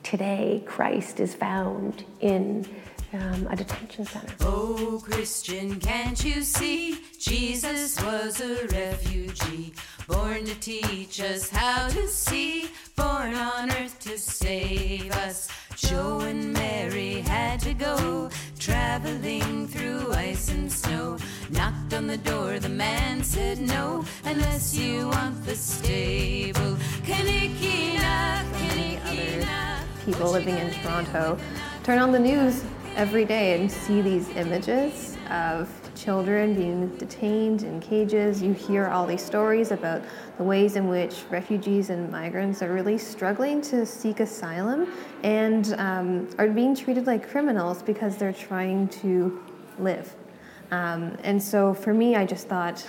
today, 0.04 0.64
Christ 0.66 1.20
is 1.20 1.34
found 1.36 2.04
in 2.20 2.68
um, 3.14 3.48
a 3.50 3.56
detention 3.56 4.06
center? 4.06 4.34
Oh, 4.42 5.02
Christian, 5.04 5.80
can't 5.80 6.24
you 6.24 6.42
see? 6.42 7.00
Jesus 7.20 8.02
was 8.04 8.42
a 8.42 8.68
refugee, 8.68 9.74
born 10.08 10.46
to 10.46 10.56
teach 10.56 11.20
us 11.22 11.50
how 11.50 11.88
to 11.90 12.08
see, 12.08 12.70
born 12.96 13.34
on 13.34 13.72
earth 13.72 14.00
to 14.02 14.18
save 14.18 15.12
us. 15.12 15.50
Joe 15.76 16.20
and 16.22 16.54
Mary 16.54 17.22
had 17.22 17.60
to 17.62 17.74
go 17.74 18.30
traveling 18.60 19.68
through 19.68 20.14
ice 20.14 20.50
and 20.50 20.72
snow. 20.72 21.18
Knocked 21.50 21.94
on 21.94 22.08
the 22.08 22.18
door, 22.18 22.60
the 22.60 22.70
man 22.70 23.24
said 23.24 23.60
no, 23.60 24.06
unless 24.26 24.76
you 24.76 25.08
want 25.08 25.46
the 25.46 25.56
stable. 25.56 26.78
Kanikina, 27.04 28.44
Kanikina. 28.54 29.80
people 30.06 30.32
living 30.32 30.58
in 30.58 30.72
Toronto 30.82 31.38
turn 31.84 32.00
on 32.00 32.12
the 32.12 32.20
news 32.20 32.64
every 32.96 33.24
day 33.24 33.60
and 33.60 33.72
see 33.72 34.02
these 34.02 34.30
images 34.30 35.18
of 35.30 35.70
children 35.96 36.54
being 36.54 36.90
detained 36.98 37.64
in 37.64 37.80
cages. 37.80 38.42
You 38.42 38.54
hear 38.54 38.88
all 38.88 39.06
these 39.06 39.24
stories 39.24 39.72
about 39.72 40.02
the 40.38 40.44
ways 40.44 40.76
in 40.76 40.88
which 40.88 41.24
refugees 41.30 41.90
and 41.90 42.12
migrants 42.12 42.62
are 42.62 42.74
really 42.74 42.98
struggling 42.98 43.62
to 43.64 43.86
seek 43.86 44.20
asylum 44.20 44.92
and 45.24 45.74
um, 45.78 46.30
are 46.38 46.50
being 46.50 46.76
treated 46.76 47.08
like 47.08 47.30
criminals 47.30 47.82
because 47.82 48.18
they're 48.18 48.34
trying 48.34 48.90
to 48.90 49.42
live. 49.80 50.14
Um, 50.72 51.18
and 51.24 51.42
so 51.42 51.74
for 51.74 51.94
me, 51.94 52.16
I 52.16 52.26
just 52.26 52.48
thought 52.48 52.86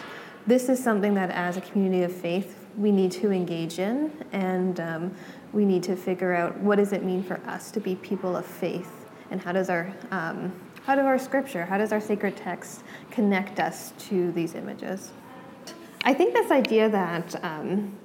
this 0.46 0.68
is 0.68 0.82
something 0.82 1.14
that 1.14 1.30
as 1.30 1.56
a 1.56 1.60
community 1.60 2.02
of 2.02 2.12
faith, 2.12 2.66
we 2.76 2.90
need 2.90 3.12
to 3.12 3.30
engage 3.30 3.78
in 3.78 4.10
and 4.32 4.80
um, 4.80 5.14
we 5.52 5.64
need 5.64 5.82
to 5.84 5.94
figure 5.94 6.34
out 6.34 6.58
what 6.58 6.76
does 6.76 6.92
it 6.92 7.04
mean 7.04 7.22
for 7.22 7.40
us 7.46 7.70
to 7.70 7.80
be 7.80 7.94
people 7.96 8.36
of 8.36 8.46
faith 8.46 9.01
and 9.32 9.40
how 9.40 9.50
does 9.50 9.68
our 9.70 9.92
um, 10.10 10.52
how 10.84 10.94
does 10.94 11.06
our 11.06 11.18
scripture 11.18 11.64
how 11.64 11.78
does 11.78 11.90
our 11.90 12.00
sacred 12.00 12.36
text 12.36 12.82
connect 13.10 13.58
us 13.58 13.92
to 13.98 14.30
these 14.32 14.54
images? 14.54 15.10
I 16.04 16.14
think 16.14 16.34
this 16.34 16.50
idea 16.50 16.88
that 16.90 17.42
um, 17.44 17.96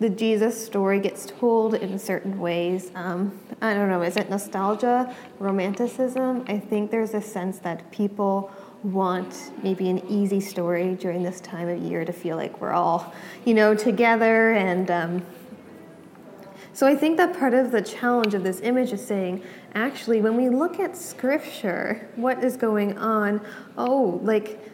the 0.00 0.10
jesus 0.10 0.66
story 0.66 0.98
gets 0.98 1.26
told 1.26 1.74
in 1.74 1.96
certain 1.98 2.40
ways 2.40 2.90
um, 2.96 3.38
i 3.60 3.72
don't 3.72 3.88
know 3.88 4.02
is 4.02 4.16
it 4.16 4.28
nostalgia 4.28 5.14
romanticism? 5.38 6.44
I 6.48 6.58
think 6.58 6.90
there's 6.90 7.14
a 7.14 7.22
sense 7.22 7.58
that 7.60 7.90
people 7.92 8.50
want 8.82 9.52
maybe 9.62 9.88
an 9.88 10.04
easy 10.08 10.40
story 10.40 10.96
during 10.96 11.22
this 11.22 11.40
time 11.40 11.68
of 11.68 11.80
year 11.80 12.04
to 12.04 12.12
feel 12.12 12.36
like 12.36 12.60
we're 12.60 12.72
all 12.72 13.14
you 13.44 13.54
know 13.54 13.74
together 13.76 14.54
and 14.54 14.90
um, 14.90 15.22
so 16.74 16.86
I 16.86 16.96
think 16.96 17.18
that 17.18 17.38
part 17.38 17.52
of 17.52 17.70
the 17.70 17.82
challenge 17.82 18.34
of 18.34 18.42
this 18.42 18.60
image 18.60 18.92
is 18.92 19.04
saying, 19.04 19.42
actually, 19.74 20.22
when 20.22 20.36
we 20.36 20.48
look 20.48 20.80
at 20.80 20.96
scripture, 20.96 22.08
what 22.16 22.42
is 22.42 22.56
going 22.56 22.96
on? 22.96 23.44
Oh, 23.76 24.20
like 24.22 24.71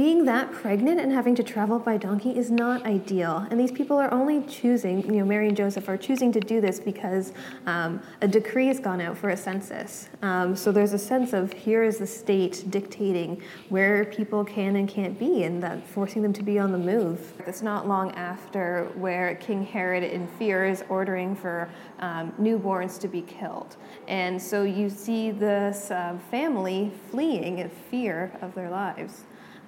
being 0.00 0.24
that 0.24 0.50
pregnant 0.50 0.98
and 0.98 1.12
having 1.12 1.34
to 1.34 1.42
travel 1.42 1.78
by 1.78 1.94
donkey 1.94 2.30
is 2.30 2.50
not 2.50 2.86
ideal. 2.86 3.46
And 3.50 3.60
these 3.60 3.70
people 3.70 3.98
are 3.98 4.10
only 4.14 4.40
choosing, 4.44 5.04
you 5.04 5.20
know, 5.20 5.26
Mary 5.26 5.46
and 5.46 5.54
Joseph 5.54 5.90
are 5.90 5.98
choosing 5.98 6.32
to 6.32 6.40
do 6.40 6.58
this 6.58 6.80
because 6.80 7.34
um, 7.66 8.00
a 8.22 8.26
decree 8.26 8.68
has 8.68 8.80
gone 8.80 9.02
out 9.02 9.18
for 9.18 9.28
a 9.28 9.36
census. 9.36 10.08
Um, 10.22 10.56
so 10.56 10.72
there's 10.72 10.94
a 10.94 10.98
sense 10.98 11.34
of 11.34 11.52
here 11.52 11.82
is 11.82 11.98
the 11.98 12.06
state 12.06 12.64
dictating 12.70 13.42
where 13.68 14.06
people 14.06 14.42
can 14.42 14.76
and 14.76 14.88
can't 14.88 15.18
be 15.18 15.42
and 15.42 15.62
that 15.62 15.86
forcing 15.86 16.22
them 16.22 16.32
to 16.32 16.42
be 16.42 16.58
on 16.58 16.72
the 16.72 16.78
move. 16.78 17.34
It's 17.46 17.60
not 17.60 17.86
long 17.86 18.12
after 18.12 18.90
where 18.94 19.34
King 19.34 19.66
Herod, 19.66 20.02
in 20.02 20.26
fear, 20.38 20.64
is 20.64 20.82
ordering 20.88 21.36
for 21.36 21.68
um, 21.98 22.32
newborns 22.40 22.98
to 23.00 23.08
be 23.08 23.20
killed. 23.20 23.76
And 24.08 24.40
so 24.40 24.62
you 24.62 24.88
see 24.88 25.30
this 25.30 25.90
uh, 25.90 26.16
family 26.30 26.90
fleeing 27.10 27.58
in 27.58 27.68
fear 27.68 28.32
of 28.40 28.54
their 28.54 28.70
lives. 28.70 29.24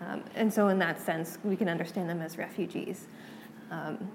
Um, 0.09 0.25
and 0.35 0.53
so, 0.53 0.69
in 0.69 0.79
that 0.79 1.01
sense, 1.01 1.38
we 1.45 1.57
can 1.57 1.69
understand 1.69 2.09
them 2.09 2.21
as 2.21 2.38
refugees. 2.38 3.07
Um, 3.71 4.09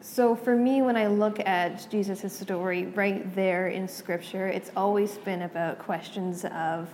so, 0.00 0.34
for 0.34 0.56
me, 0.56 0.82
when 0.82 0.96
I 0.96 1.06
look 1.06 1.40
at 1.40 1.86
Jesus' 1.90 2.32
story 2.32 2.86
right 2.86 3.34
there 3.34 3.68
in 3.68 3.86
Scripture, 3.86 4.48
it's 4.48 4.70
always 4.76 5.18
been 5.18 5.42
about 5.42 5.78
questions 5.78 6.44
of 6.46 6.88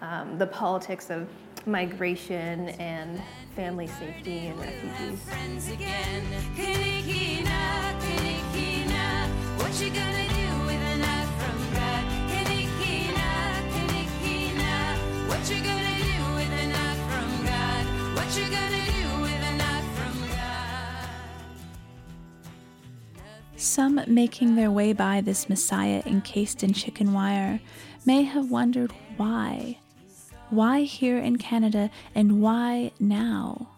um, 0.00 0.38
the 0.38 0.46
politics 0.46 1.10
of 1.10 1.28
migration 1.66 2.68
and 2.70 3.20
family 3.54 3.86
safety 3.86 4.46
and 4.46 4.58
refugees. 4.58 5.20
Some 23.72 24.02
making 24.06 24.54
their 24.54 24.70
way 24.70 24.92
by 24.92 25.22
this 25.22 25.48
Messiah 25.48 26.02
encased 26.04 26.62
in 26.62 26.74
chicken 26.74 27.14
wire 27.14 27.58
may 28.04 28.22
have 28.24 28.50
wondered 28.50 28.92
why. 29.16 29.78
Why 30.50 30.82
here 30.82 31.16
in 31.16 31.38
Canada 31.38 31.90
and 32.14 32.42
why 32.42 32.92
now? 33.00 33.70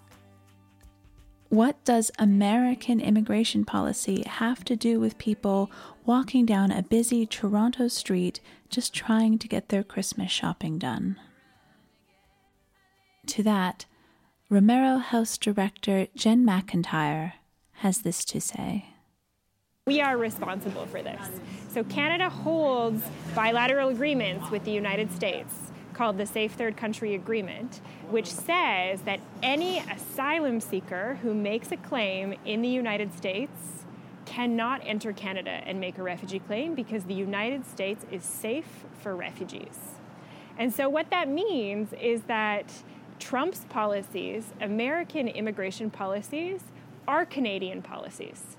What 1.49 1.77
does 1.85 2.11
American 2.19 2.99
immigration 2.99 3.65
policy 3.65 4.25
have 4.27 4.65
to 4.65 4.75
do 4.75 4.99
with 4.99 5.17
people 5.17 5.71
walking 6.05 6.45
down 6.45 6.73
a 6.73 6.83
busy 6.83 7.25
Toronto 7.25 7.87
street 7.87 8.41
just 8.71 8.93
trying 8.93 9.39
to 9.39 9.47
get 9.47 9.69
their 9.69 9.85
Christmas 9.85 10.33
shopping 10.33 10.77
done? 10.77 11.21
To 13.27 13.45
that, 13.45 13.87
Romero 14.51 14.99
House 14.99 15.39
Director 15.39 16.09
Jenn 16.17 16.45
McIntyre 16.45 17.35
has 17.75 17.99
this 18.01 18.25
to 18.25 18.41
say. 18.41 18.87
We 19.87 20.01
are 20.01 20.17
responsible 20.17 20.87
for 20.87 21.03
this. 21.03 21.21
So, 21.69 21.85
Canada 21.85 22.31
holds 22.31 23.05
bilateral 23.35 23.91
agreements 23.91 24.51
with 24.51 24.65
the 24.65 24.71
United 24.71 25.13
States 25.13 25.53
called 25.93 26.17
the 26.17 26.25
Safe 26.25 26.53
Third 26.53 26.75
Country 26.75 27.15
Agreement, 27.15 27.83
which 28.09 28.29
says 28.29 29.03
that 29.03 29.21
any 29.43 29.81
asylum 29.81 30.63
seeker 30.63 31.19
who 31.21 31.35
makes 31.35 31.71
a 31.71 31.77
claim 31.77 32.35
in 32.47 32.63
the 32.63 32.69
United 32.71 33.13
States 33.13 33.85
cannot 34.25 34.81
enter 34.87 35.13
Canada 35.13 35.61
and 35.67 35.79
make 35.81 35.99
a 35.99 36.03
refugee 36.03 36.39
claim 36.39 36.75
because 36.75 37.05
the 37.05 37.13
United 37.13 37.67
States 37.67 38.07
is 38.11 38.25
safe 38.25 38.87
for 39.03 39.15
refugees. 39.15 39.97
And 40.57 40.73
so, 40.73 40.89
what 40.89 41.11
that 41.11 41.29
means 41.29 41.93
is 42.01 42.23
that 42.23 42.73
Trump's 43.19 43.67
policies, 43.69 44.55
American 44.63 45.29
immigration 45.29 45.91
policies, 45.91 46.63
are 47.07 47.27
Canadian 47.27 47.83
policies. 47.83 48.57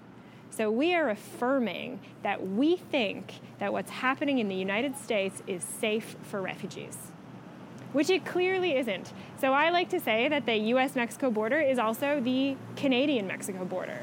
So 0.55 0.71
we 0.71 0.95
are 0.95 1.09
affirming 1.09 1.99
that 2.23 2.47
we 2.47 2.77
think 2.77 3.33
that 3.59 3.73
what's 3.73 3.91
happening 3.91 4.39
in 4.39 4.47
the 4.47 4.55
United 4.55 4.97
States 4.97 5.43
is 5.47 5.61
safe 5.61 6.15
for 6.23 6.41
refugees, 6.41 6.95
which 7.91 8.09
it 8.09 8.25
clearly 8.25 8.77
isn't. 8.77 9.11
So 9.41 9.51
I 9.51 9.69
like 9.69 9.89
to 9.89 9.99
say 9.99 10.29
that 10.29 10.45
the 10.45 10.55
US 10.55 10.95
Mexico 10.95 11.29
border 11.29 11.59
is 11.59 11.77
also 11.77 12.21
the 12.21 12.55
Canadian 12.77 13.27
Mexico 13.27 13.65
border 13.65 13.99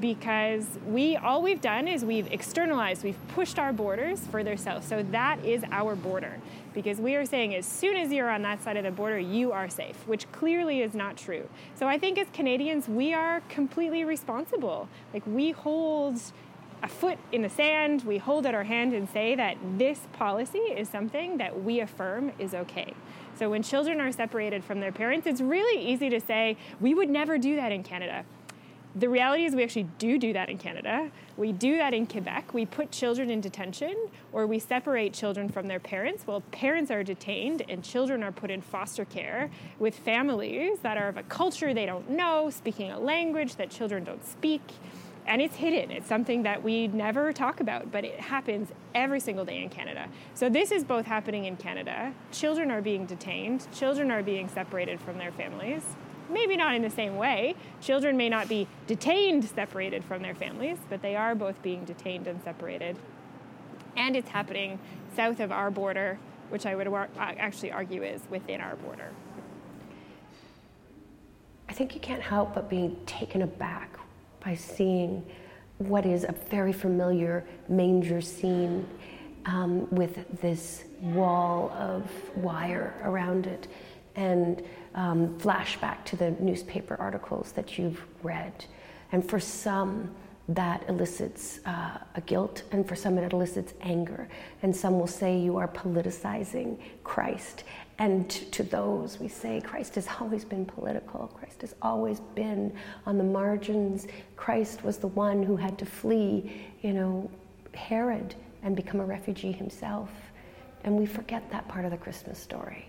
because 0.00 0.66
we 0.86 1.16
all 1.16 1.42
we've 1.42 1.60
done 1.60 1.88
is 1.88 2.04
we've 2.04 2.30
externalized, 2.32 3.02
we've 3.02 3.18
pushed 3.28 3.58
our 3.58 3.72
borders 3.72 4.20
further 4.26 4.56
south. 4.56 4.86
So 4.86 5.02
that 5.10 5.44
is 5.44 5.64
our 5.70 5.94
border 5.96 6.38
because 6.74 7.00
we 7.00 7.14
are 7.14 7.24
saying 7.24 7.54
as 7.54 7.64
soon 7.64 7.96
as 7.96 8.12
you're 8.12 8.28
on 8.28 8.42
that 8.42 8.62
side 8.62 8.76
of 8.76 8.84
the 8.84 8.90
border, 8.90 9.18
you 9.18 9.52
are 9.52 9.68
safe, 9.68 9.96
which 10.06 10.30
clearly 10.32 10.82
is 10.82 10.94
not 10.94 11.16
true. 11.16 11.48
So 11.74 11.88
I 11.88 11.98
think 11.98 12.18
as 12.18 12.26
Canadians, 12.32 12.88
we 12.88 13.14
are 13.14 13.40
completely 13.48 14.04
responsible. 14.04 14.88
Like 15.14 15.26
we 15.26 15.52
hold 15.52 16.20
a 16.82 16.88
foot 16.88 17.18
in 17.32 17.40
the 17.40 17.48
sand, 17.48 18.04
we 18.04 18.18
hold 18.18 18.44
out 18.44 18.54
our 18.54 18.64
hand 18.64 18.92
and 18.92 19.08
say 19.08 19.34
that 19.34 19.56
this 19.78 20.00
policy 20.12 20.58
is 20.58 20.88
something 20.88 21.38
that 21.38 21.62
we 21.62 21.80
affirm 21.80 22.32
is 22.38 22.54
okay. 22.54 22.92
So 23.38 23.50
when 23.50 23.62
children 23.62 24.00
are 24.00 24.12
separated 24.12 24.62
from 24.62 24.80
their 24.80 24.92
parents, 24.92 25.26
it's 25.26 25.40
really 25.40 25.82
easy 25.82 26.10
to 26.10 26.20
say, 26.20 26.58
we 26.80 26.94
would 26.94 27.08
never 27.08 27.38
do 27.38 27.56
that 27.56 27.72
in 27.72 27.82
Canada. 27.82 28.24
The 28.98 29.10
reality 29.10 29.44
is, 29.44 29.54
we 29.54 29.62
actually 29.62 29.88
do 29.98 30.18
do 30.18 30.32
that 30.32 30.48
in 30.48 30.56
Canada. 30.56 31.10
We 31.36 31.52
do 31.52 31.76
that 31.76 31.92
in 31.92 32.06
Quebec. 32.06 32.54
We 32.54 32.64
put 32.64 32.90
children 32.90 33.28
in 33.30 33.42
detention 33.42 33.94
or 34.32 34.46
we 34.46 34.58
separate 34.58 35.12
children 35.12 35.50
from 35.50 35.66
their 35.66 35.78
parents. 35.78 36.26
Well, 36.26 36.40
parents 36.50 36.90
are 36.90 37.02
detained 37.02 37.62
and 37.68 37.84
children 37.84 38.22
are 38.22 38.32
put 38.32 38.50
in 38.50 38.62
foster 38.62 39.04
care 39.04 39.50
with 39.78 39.94
families 39.94 40.78
that 40.80 40.96
are 40.96 41.08
of 41.08 41.18
a 41.18 41.22
culture 41.24 41.74
they 41.74 41.84
don't 41.84 42.08
know, 42.08 42.48
speaking 42.48 42.90
a 42.90 42.98
language 42.98 43.56
that 43.56 43.68
children 43.68 44.02
don't 44.02 44.26
speak. 44.26 44.62
And 45.26 45.42
it's 45.42 45.56
hidden. 45.56 45.90
It's 45.90 46.06
something 46.06 46.44
that 46.44 46.62
we 46.62 46.88
never 46.88 47.34
talk 47.34 47.60
about, 47.60 47.92
but 47.92 48.04
it 48.04 48.18
happens 48.18 48.70
every 48.94 49.20
single 49.20 49.44
day 49.44 49.62
in 49.62 49.68
Canada. 49.68 50.08
So, 50.34 50.48
this 50.48 50.70
is 50.70 50.84
both 50.84 51.04
happening 51.04 51.46
in 51.46 51.56
Canada. 51.56 52.14
Children 52.30 52.70
are 52.70 52.80
being 52.80 53.06
detained, 53.06 53.66
children 53.74 54.12
are 54.12 54.22
being 54.22 54.48
separated 54.48 55.00
from 55.00 55.18
their 55.18 55.32
families 55.32 55.82
maybe 56.30 56.56
not 56.56 56.74
in 56.74 56.82
the 56.82 56.90
same 56.90 57.16
way. 57.16 57.54
Children 57.80 58.16
may 58.16 58.28
not 58.28 58.48
be 58.48 58.66
detained 58.86 59.44
separated 59.44 60.04
from 60.04 60.22
their 60.22 60.34
families, 60.34 60.78
but 60.88 61.02
they 61.02 61.16
are 61.16 61.34
both 61.34 61.60
being 61.62 61.84
detained 61.84 62.26
and 62.26 62.42
separated. 62.42 62.96
And 63.96 64.16
it's 64.16 64.28
happening 64.28 64.78
south 65.14 65.40
of 65.40 65.50
our 65.50 65.70
border, 65.70 66.18
which 66.50 66.66
I 66.66 66.74
would 66.74 66.88
actually 67.18 67.72
argue 67.72 68.02
is 68.02 68.22
within 68.30 68.60
our 68.60 68.76
border. 68.76 69.10
I 71.68 71.72
think 71.72 71.94
you 71.94 72.00
can't 72.00 72.22
help 72.22 72.54
but 72.54 72.70
be 72.70 72.96
taken 73.06 73.42
aback 73.42 73.98
by 74.40 74.54
seeing 74.54 75.24
what 75.78 76.06
is 76.06 76.24
a 76.24 76.32
very 76.48 76.72
familiar 76.72 77.44
manger 77.68 78.20
scene 78.20 78.86
um, 79.46 79.88
with 79.90 80.40
this 80.40 80.84
wall 81.00 81.70
of 81.70 82.10
wire 82.36 82.94
around 83.04 83.46
it 83.46 83.68
and 84.16 84.62
um, 84.94 85.38
flashback 85.38 86.04
to 86.06 86.16
the 86.16 86.30
newspaper 86.32 86.96
articles 86.98 87.52
that 87.52 87.78
you've 87.78 88.02
read. 88.22 88.64
And 89.12 89.28
for 89.28 89.38
some, 89.38 90.10
that 90.48 90.84
elicits 90.88 91.60
uh, 91.66 91.98
a 92.14 92.20
guilt, 92.20 92.62
and 92.70 92.86
for 92.86 92.94
some, 92.94 93.18
it 93.18 93.32
elicits 93.32 93.74
anger. 93.80 94.28
And 94.62 94.74
some 94.74 94.98
will 94.98 95.06
say 95.08 95.36
you 95.38 95.56
are 95.56 95.68
politicizing 95.68 96.78
Christ. 97.02 97.64
And 97.98 98.30
to 98.30 98.62
those, 98.62 99.18
we 99.18 99.28
say 99.28 99.60
Christ 99.60 99.96
has 99.96 100.06
always 100.20 100.44
been 100.44 100.64
political. 100.64 101.28
Christ 101.28 101.62
has 101.62 101.74
always 101.82 102.20
been 102.34 102.72
on 103.06 103.18
the 103.18 103.24
margins. 103.24 104.06
Christ 104.36 104.84
was 104.84 104.98
the 104.98 105.08
one 105.08 105.42
who 105.42 105.56
had 105.56 105.78
to 105.78 105.86
flee, 105.86 106.52
you 106.82 106.92
know, 106.92 107.30
Herod 107.74 108.34
and 108.62 108.76
become 108.76 109.00
a 109.00 109.04
refugee 109.04 109.52
himself. 109.52 110.10
And 110.84 110.96
we 110.96 111.06
forget 111.06 111.50
that 111.50 111.66
part 111.68 111.84
of 111.84 111.90
the 111.90 111.96
Christmas 111.96 112.38
story. 112.38 112.88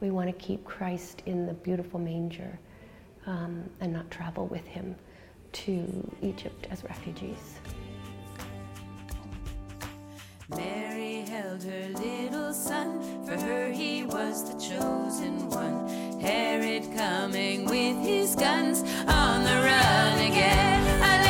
We 0.00 0.10
want 0.10 0.28
to 0.28 0.32
keep 0.44 0.64
Christ 0.64 1.22
in 1.26 1.46
the 1.46 1.54
beautiful 1.54 1.98
manger 1.98 2.58
um, 3.26 3.68
and 3.80 3.92
not 3.92 4.10
travel 4.10 4.46
with 4.46 4.66
him 4.66 4.94
to 5.52 6.16
Egypt 6.22 6.68
as 6.70 6.84
refugees. 6.84 7.58
Mary 10.50 11.20
held 11.28 11.62
her 11.62 11.88
little 11.88 12.54
son, 12.54 13.24
for 13.26 13.36
her 13.38 13.70
he 13.70 14.04
was 14.04 14.50
the 14.50 14.58
chosen 14.58 15.50
one. 15.50 16.20
Herod 16.20 16.84
coming 16.96 17.66
with 17.66 17.98
his 18.06 18.34
guns 18.34 18.80
on 19.06 19.44
the 19.44 19.50
run 19.50 20.18
again. 20.20 21.27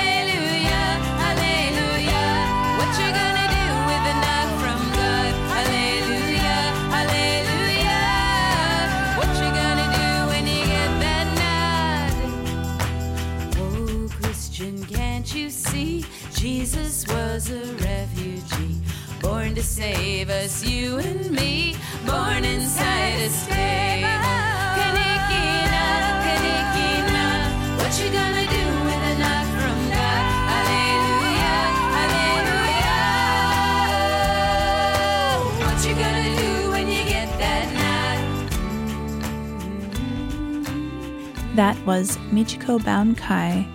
That 41.59 41.77
was 41.85 42.17
Michiko 42.31 42.83
Bown-Kai, 42.85 43.67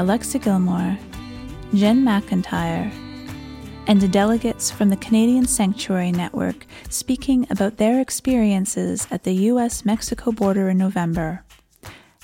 Alexa 0.00 0.40
Gilmour, 0.40 0.98
Jenn 1.72 2.04
McIntyre, 2.04 2.90
and 3.86 4.00
the 4.00 4.08
delegates 4.08 4.72
from 4.72 4.88
the 4.88 4.96
Canadian 4.96 5.46
Sanctuary 5.46 6.10
Network 6.10 6.66
speaking 6.92 7.46
about 7.50 7.76
their 7.76 8.00
experiences 8.00 9.06
at 9.10 9.24
the 9.24 9.34
US 9.50 9.84
Mexico 9.84 10.32
border 10.32 10.68
in 10.68 10.78
November 10.78 11.44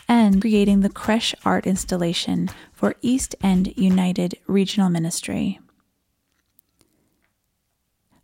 and 0.08 0.40
creating 0.40 0.80
the 0.80 0.90
Creche 0.90 1.34
art 1.44 1.66
installation 1.66 2.50
for 2.72 2.96
East 3.02 3.34
End 3.42 3.72
United 3.76 4.38
Regional 4.46 4.90
Ministry. 4.90 5.58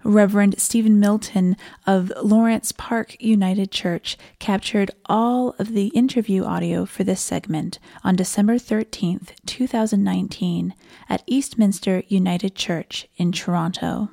Reverend 0.04 0.58
Stephen 0.58 1.00
Milton 1.00 1.56
of 1.86 2.12
Lawrence 2.22 2.72
Park 2.72 3.16
United 3.20 3.70
Church 3.70 4.16
captured 4.38 4.90
all 5.06 5.54
of 5.58 5.72
the 5.72 5.88
interview 5.88 6.44
audio 6.44 6.86
for 6.86 7.04
this 7.04 7.20
segment 7.20 7.78
on 8.04 8.16
December 8.16 8.54
13th, 8.54 9.30
2019, 9.44 10.74
at 11.08 11.22
Eastminster 11.26 12.04
United 12.08 12.54
Church 12.54 13.08
in 13.16 13.32
Toronto. 13.32 14.10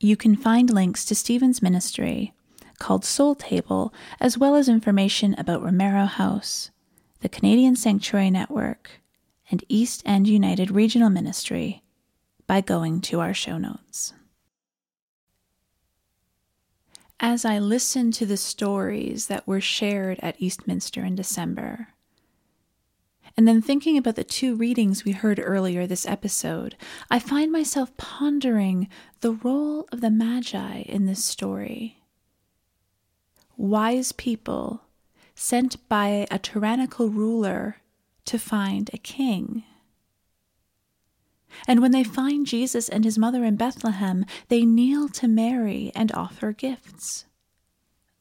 You 0.00 0.16
can 0.16 0.36
find 0.36 0.70
links 0.70 1.04
to 1.06 1.14
Stephen's 1.16 1.60
ministry, 1.60 2.32
called 2.78 3.04
Soul 3.04 3.34
Table, 3.34 3.92
as 4.20 4.38
well 4.38 4.54
as 4.54 4.68
information 4.68 5.34
about 5.36 5.62
Romero 5.62 6.04
House, 6.06 6.70
the 7.20 7.28
Canadian 7.28 7.74
Sanctuary 7.74 8.30
Network, 8.30 9.02
and 9.50 9.64
East 9.68 10.02
End 10.06 10.28
United 10.28 10.70
Regional 10.70 11.10
Ministry 11.10 11.82
by 12.46 12.60
going 12.60 13.00
to 13.02 13.18
our 13.18 13.34
show 13.34 13.58
notes. 13.58 14.12
As 17.18 17.44
I 17.44 17.58
listened 17.58 18.14
to 18.14 18.26
the 18.26 18.36
stories 18.36 19.26
that 19.26 19.48
were 19.48 19.60
shared 19.60 20.20
at 20.22 20.40
Eastminster 20.40 21.04
in 21.04 21.16
December, 21.16 21.88
and 23.38 23.46
then 23.46 23.62
thinking 23.62 23.96
about 23.96 24.16
the 24.16 24.24
two 24.24 24.56
readings 24.56 25.04
we 25.04 25.12
heard 25.12 25.40
earlier 25.40 25.86
this 25.86 26.04
episode, 26.06 26.74
I 27.08 27.20
find 27.20 27.52
myself 27.52 27.96
pondering 27.96 28.88
the 29.20 29.30
role 29.30 29.86
of 29.92 30.00
the 30.00 30.10
Magi 30.10 30.80
in 30.80 31.06
this 31.06 31.24
story. 31.24 32.02
Wise 33.56 34.10
people 34.10 34.82
sent 35.36 35.88
by 35.88 36.26
a 36.32 36.40
tyrannical 36.40 37.10
ruler 37.10 37.76
to 38.24 38.40
find 38.40 38.90
a 38.92 38.98
king. 38.98 39.62
And 41.68 41.80
when 41.80 41.92
they 41.92 42.02
find 42.02 42.44
Jesus 42.44 42.88
and 42.88 43.04
his 43.04 43.18
mother 43.18 43.44
in 43.44 43.54
Bethlehem, 43.54 44.26
they 44.48 44.64
kneel 44.64 45.08
to 45.10 45.28
Mary 45.28 45.92
and 45.94 46.10
offer 46.10 46.50
gifts 46.50 47.24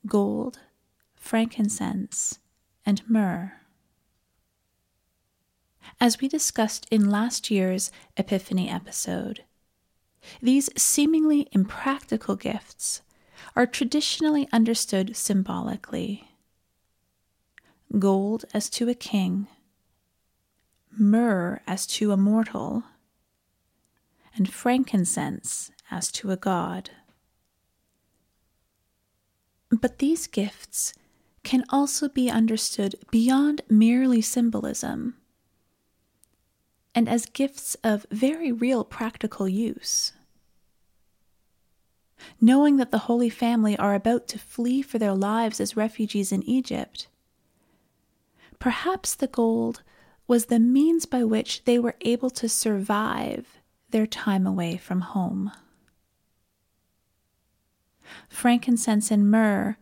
gold, 0.05 0.59
frankincense, 1.15 2.37
and 2.85 3.01
myrrh. 3.09 3.53
As 5.99 6.19
we 6.19 6.27
discussed 6.27 6.85
in 6.91 7.09
last 7.09 7.49
year's 7.49 7.91
Epiphany 8.17 8.69
episode, 8.69 9.43
these 10.41 10.69
seemingly 10.77 11.47
impractical 11.51 12.35
gifts 12.35 13.01
are 13.55 13.65
traditionally 13.65 14.47
understood 14.51 15.15
symbolically. 15.15 16.29
Gold 17.97 18.45
as 18.53 18.69
to 18.71 18.89
a 18.89 18.93
king, 18.93 19.47
myrrh 20.91 21.61
as 21.65 21.87
to 21.87 22.11
a 22.11 22.17
mortal, 22.17 22.83
and 24.35 24.51
frankincense 24.51 25.71
as 25.89 26.11
to 26.11 26.31
a 26.31 26.37
god. 26.37 26.91
But 29.69 29.99
these 29.99 30.27
gifts 30.27 30.93
can 31.43 31.63
also 31.69 32.09
be 32.09 32.29
understood 32.29 32.95
beyond 33.09 33.61
merely 33.69 34.21
symbolism 34.21 35.15
and 36.97 37.07
as 37.07 37.27
gifts 37.27 37.75
of 37.83 38.07
very 38.09 38.51
real 38.51 38.83
practical 38.83 39.47
use. 39.47 40.13
Knowing 42.41 42.77
that 42.77 42.89
the 42.89 43.05
Holy 43.05 43.29
Family 43.29 43.77
are 43.77 43.93
about 43.93 44.27
to 44.29 44.39
flee 44.39 44.81
for 44.81 44.97
their 44.97 45.13
lives 45.13 45.61
as 45.61 45.77
refugees 45.77 46.31
in 46.31 46.41
Egypt, 46.41 47.07
perhaps 48.57 49.13
the 49.13 49.27
gold 49.27 49.83
was 50.27 50.47
the 50.47 50.57
means 50.57 51.05
by 51.05 51.23
which 51.23 51.65
they 51.65 51.77
were 51.77 51.93
able 52.01 52.31
to 52.31 52.49
survive 52.49 53.59
their 53.91 54.07
time 54.07 54.47
away 54.47 54.75
from 54.75 55.01
home. 55.01 55.51
Frankincense 58.27 59.11
and 59.11 59.29
myrrh 59.29 59.77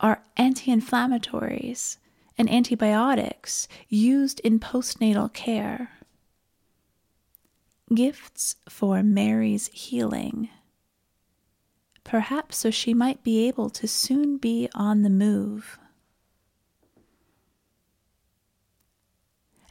are 0.00 0.22
anti 0.38 0.74
inflammatories 0.74 1.98
and 2.38 2.48
antibiotics 2.48 3.68
used 3.90 4.40
in 4.40 4.58
postnatal 4.58 5.30
care. 5.30 5.90
Gifts 7.94 8.56
for 8.68 9.02
Mary's 9.02 9.68
healing. 9.68 10.48
Perhaps 12.04 12.58
so 12.58 12.70
she 12.70 12.94
might 12.94 13.22
be 13.22 13.46
able 13.46 13.70
to 13.70 13.86
soon 13.86 14.38
be 14.38 14.68
on 14.74 15.02
the 15.02 15.10
move. 15.10 15.78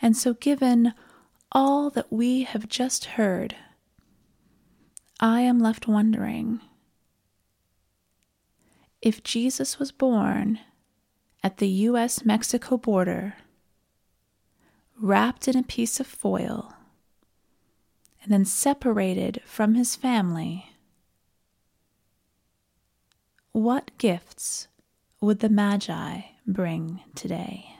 And 0.01 0.15
so, 0.15 0.33
given 0.33 0.93
all 1.51 1.89
that 1.89 2.11
we 2.11 2.43
have 2.43 2.67
just 2.67 3.05
heard, 3.05 3.55
I 5.19 5.41
am 5.41 5.59
left 5.59 5.87
wondering 5.87 6.61
if 9.01 9.23
Jesus 9.23 9.79
was 9.79 9.91
born 9.91 10.59
at 11.43 11.57
the 11.57 11.69
US 11.69 12.25
Mexico 12.25 12.77
border, 12.77 13.35
wrapped 14.99 15.47
in 15.47 15.55
a 15.55 15.63
piece 15.63 15.99
of 15.99 16.07
foil, 16.07 16.73
and 18.25 18.33
then 18.33 18.43
separated 18.43 19.39
from 19.45 19.75
his 19.75 19.95
family, 19.95 20.71
what 23.51 23.91
gifts 23.99 24.67
would 25.21 25.41
the 25.41 25.49
Magi 25.49 26.21
bring 26.47 27.01
today? 27.13 27.74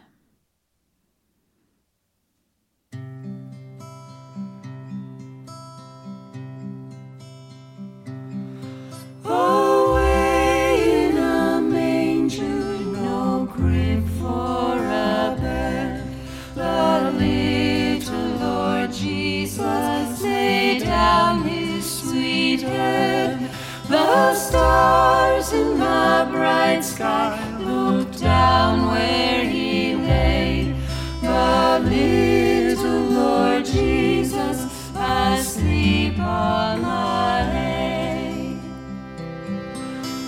Stars 24.35 25.53
in 25.53 25.79
the 25.79 26.27
bright 26.29 26.83
sky 26.83 27.39
looked 27.59 28.19
down 28.19 28.87
where 28.91 29.45
he 29.45 29.95
lay. 29.95 30.75
The 31.21 31.79
little 31.83 32.99
Lord 32.99 33.65
Jesus 33.65 34.91
asleep 34.95 36.19
on 36.19 36.81
the 36.81 37.51
hay. 37.51 38.59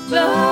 The 0.10 0.47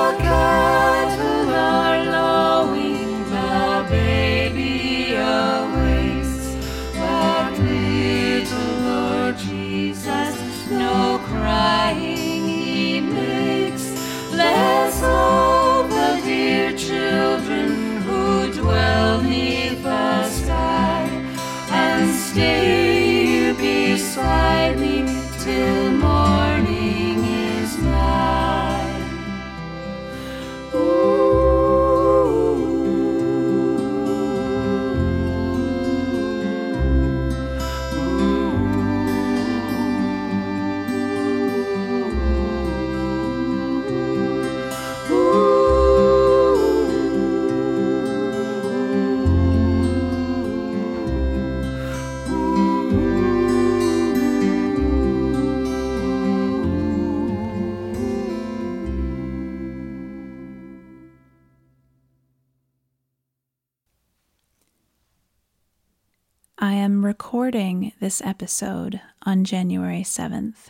I 66.65 66.73
am 66.73 67.05
recording 67.05 67.91
this 67.99 68.23
episode 68.25 68.99
on 69.21 69.43
January 69.43 70.01
7th. 70.01 70.69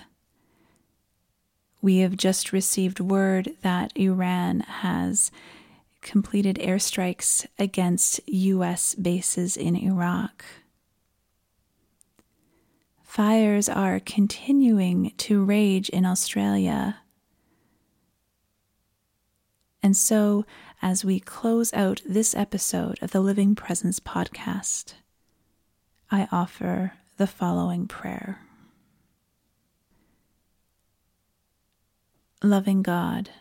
We 1.81 1.99
have 1.99 2.17
just 2.17 2.51
received 2.51 2.99
word 2.99 3.51
that 3.61 3.93
Iran 3.95 4.59
has 4.59 5.31
completed 6.01 6.57
airstrikes 6.57 7.45
against 7.57 8.19
U.S. 8.27 8.93
bases 8.95 9.55
in 9.55 9.77
Iraq. 9.77 10.43
Fires 13.01 13.69
are 13.69 14.01
continuing 14.01 15.13
to 15.19 15.45
rage 15.45 15.87
in 15.87 16.05
Australia. 16.05 16.97
And 19.81 19.95
so, 19.95 20.45
as 20.81 21.05
we 21.05 21.21
close 21.21 21.73
out 21.73 22.01
this 22.05 22.35
episode 22.35 22.99
of 23.01 23.11
the 23.11 23.21
Living 23.21 23.55
Presence 23.55 24.01
podcast, 24.01 24.95
I 26.15 26.29
offer 26.31 26.93
the 27.17 27.27
following 27.27 27.87
prayer. 27.87 28.39
Loving 32.41 32.81
God, 32.81 33.31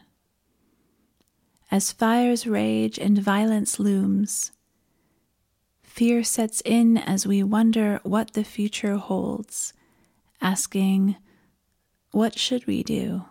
as 1.71 1.93
fires 1.93 2.49
rage 2.49 2.99
and 2.99 3.17
violence 3.17 3.79
looms, 3.79 4.51
fear 5.85 6.25
sets 6.25 6.63
in 6.65 6.99
as 6.99 7.25
we 7.25 7.45
wonder 7.45 8.01
what 8.03 8.33
the 8.33 8.43
future 8.43 8.97
holds, 8.97 9.73
asking, 10.41 11.15
What 12.11 12.37
should 12.37 12.67
we 12.67 12.83
do? 12.83 13.25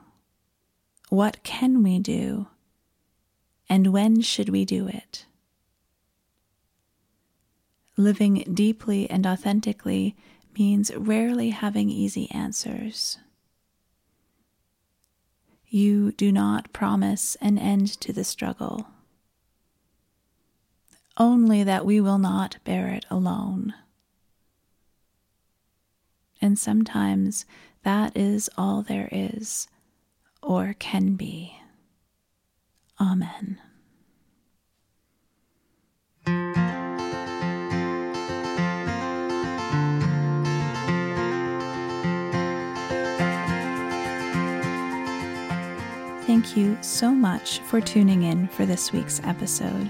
What 1.09 1.43
can 1.43 1.83
we 1.83 1.99
do? 1.99 2.47
And 3.67 3.87
when 3.91 4.21
should 4.21 4.47
we 4.47 4.63
do 4.63 4.87
it? 4.87 5.25
Living 7.95 8.43
deeply 8.53 9.09
and 9.09 9.27
authentically 9.27 10.15
means 10.57 10.91
rarely 10.95 11.51
having 11.51 11.89
easy 11.89 12.29
answers. 12.31 13.19
You 15.67 16.11
do 16.11 16.31
not 16.31 16.73
promise 16.73 17.35
an 17.41 17.57
end 17.57 17.87
to 18.01 18.13
the 18.13 18.23
struggle, 18.23 18.87
only 21.17 21.63
that 21.63 21.85
we 21.85 21.99
will 22.01 22.19
not 22.19 22.57
bear 22.63 22.89
it 22.89 23.05
alone. 23.09 23.73
And 26.41 26.57
sometimes 26.59 27.45
that 27.83 28.17
is 28.17 28.49
all 28.57 28.81
there 28.81 29.09
is 29.11 29.67
or 30.41 30.75
can 30.77 31.15
be. 31.15 31.57
Amen. 32.99 33.59
Thank 46.43 46.57
you 46.57 46.77
so 46.81 47.09
much 47.11 47.59
for 47.59 47.79
tuning 47.79 48.23
in 48.23 48.49
for 48.49 48.65
this 48.65 48.91
week's 48.91 49.21
episode. 49.23 49.89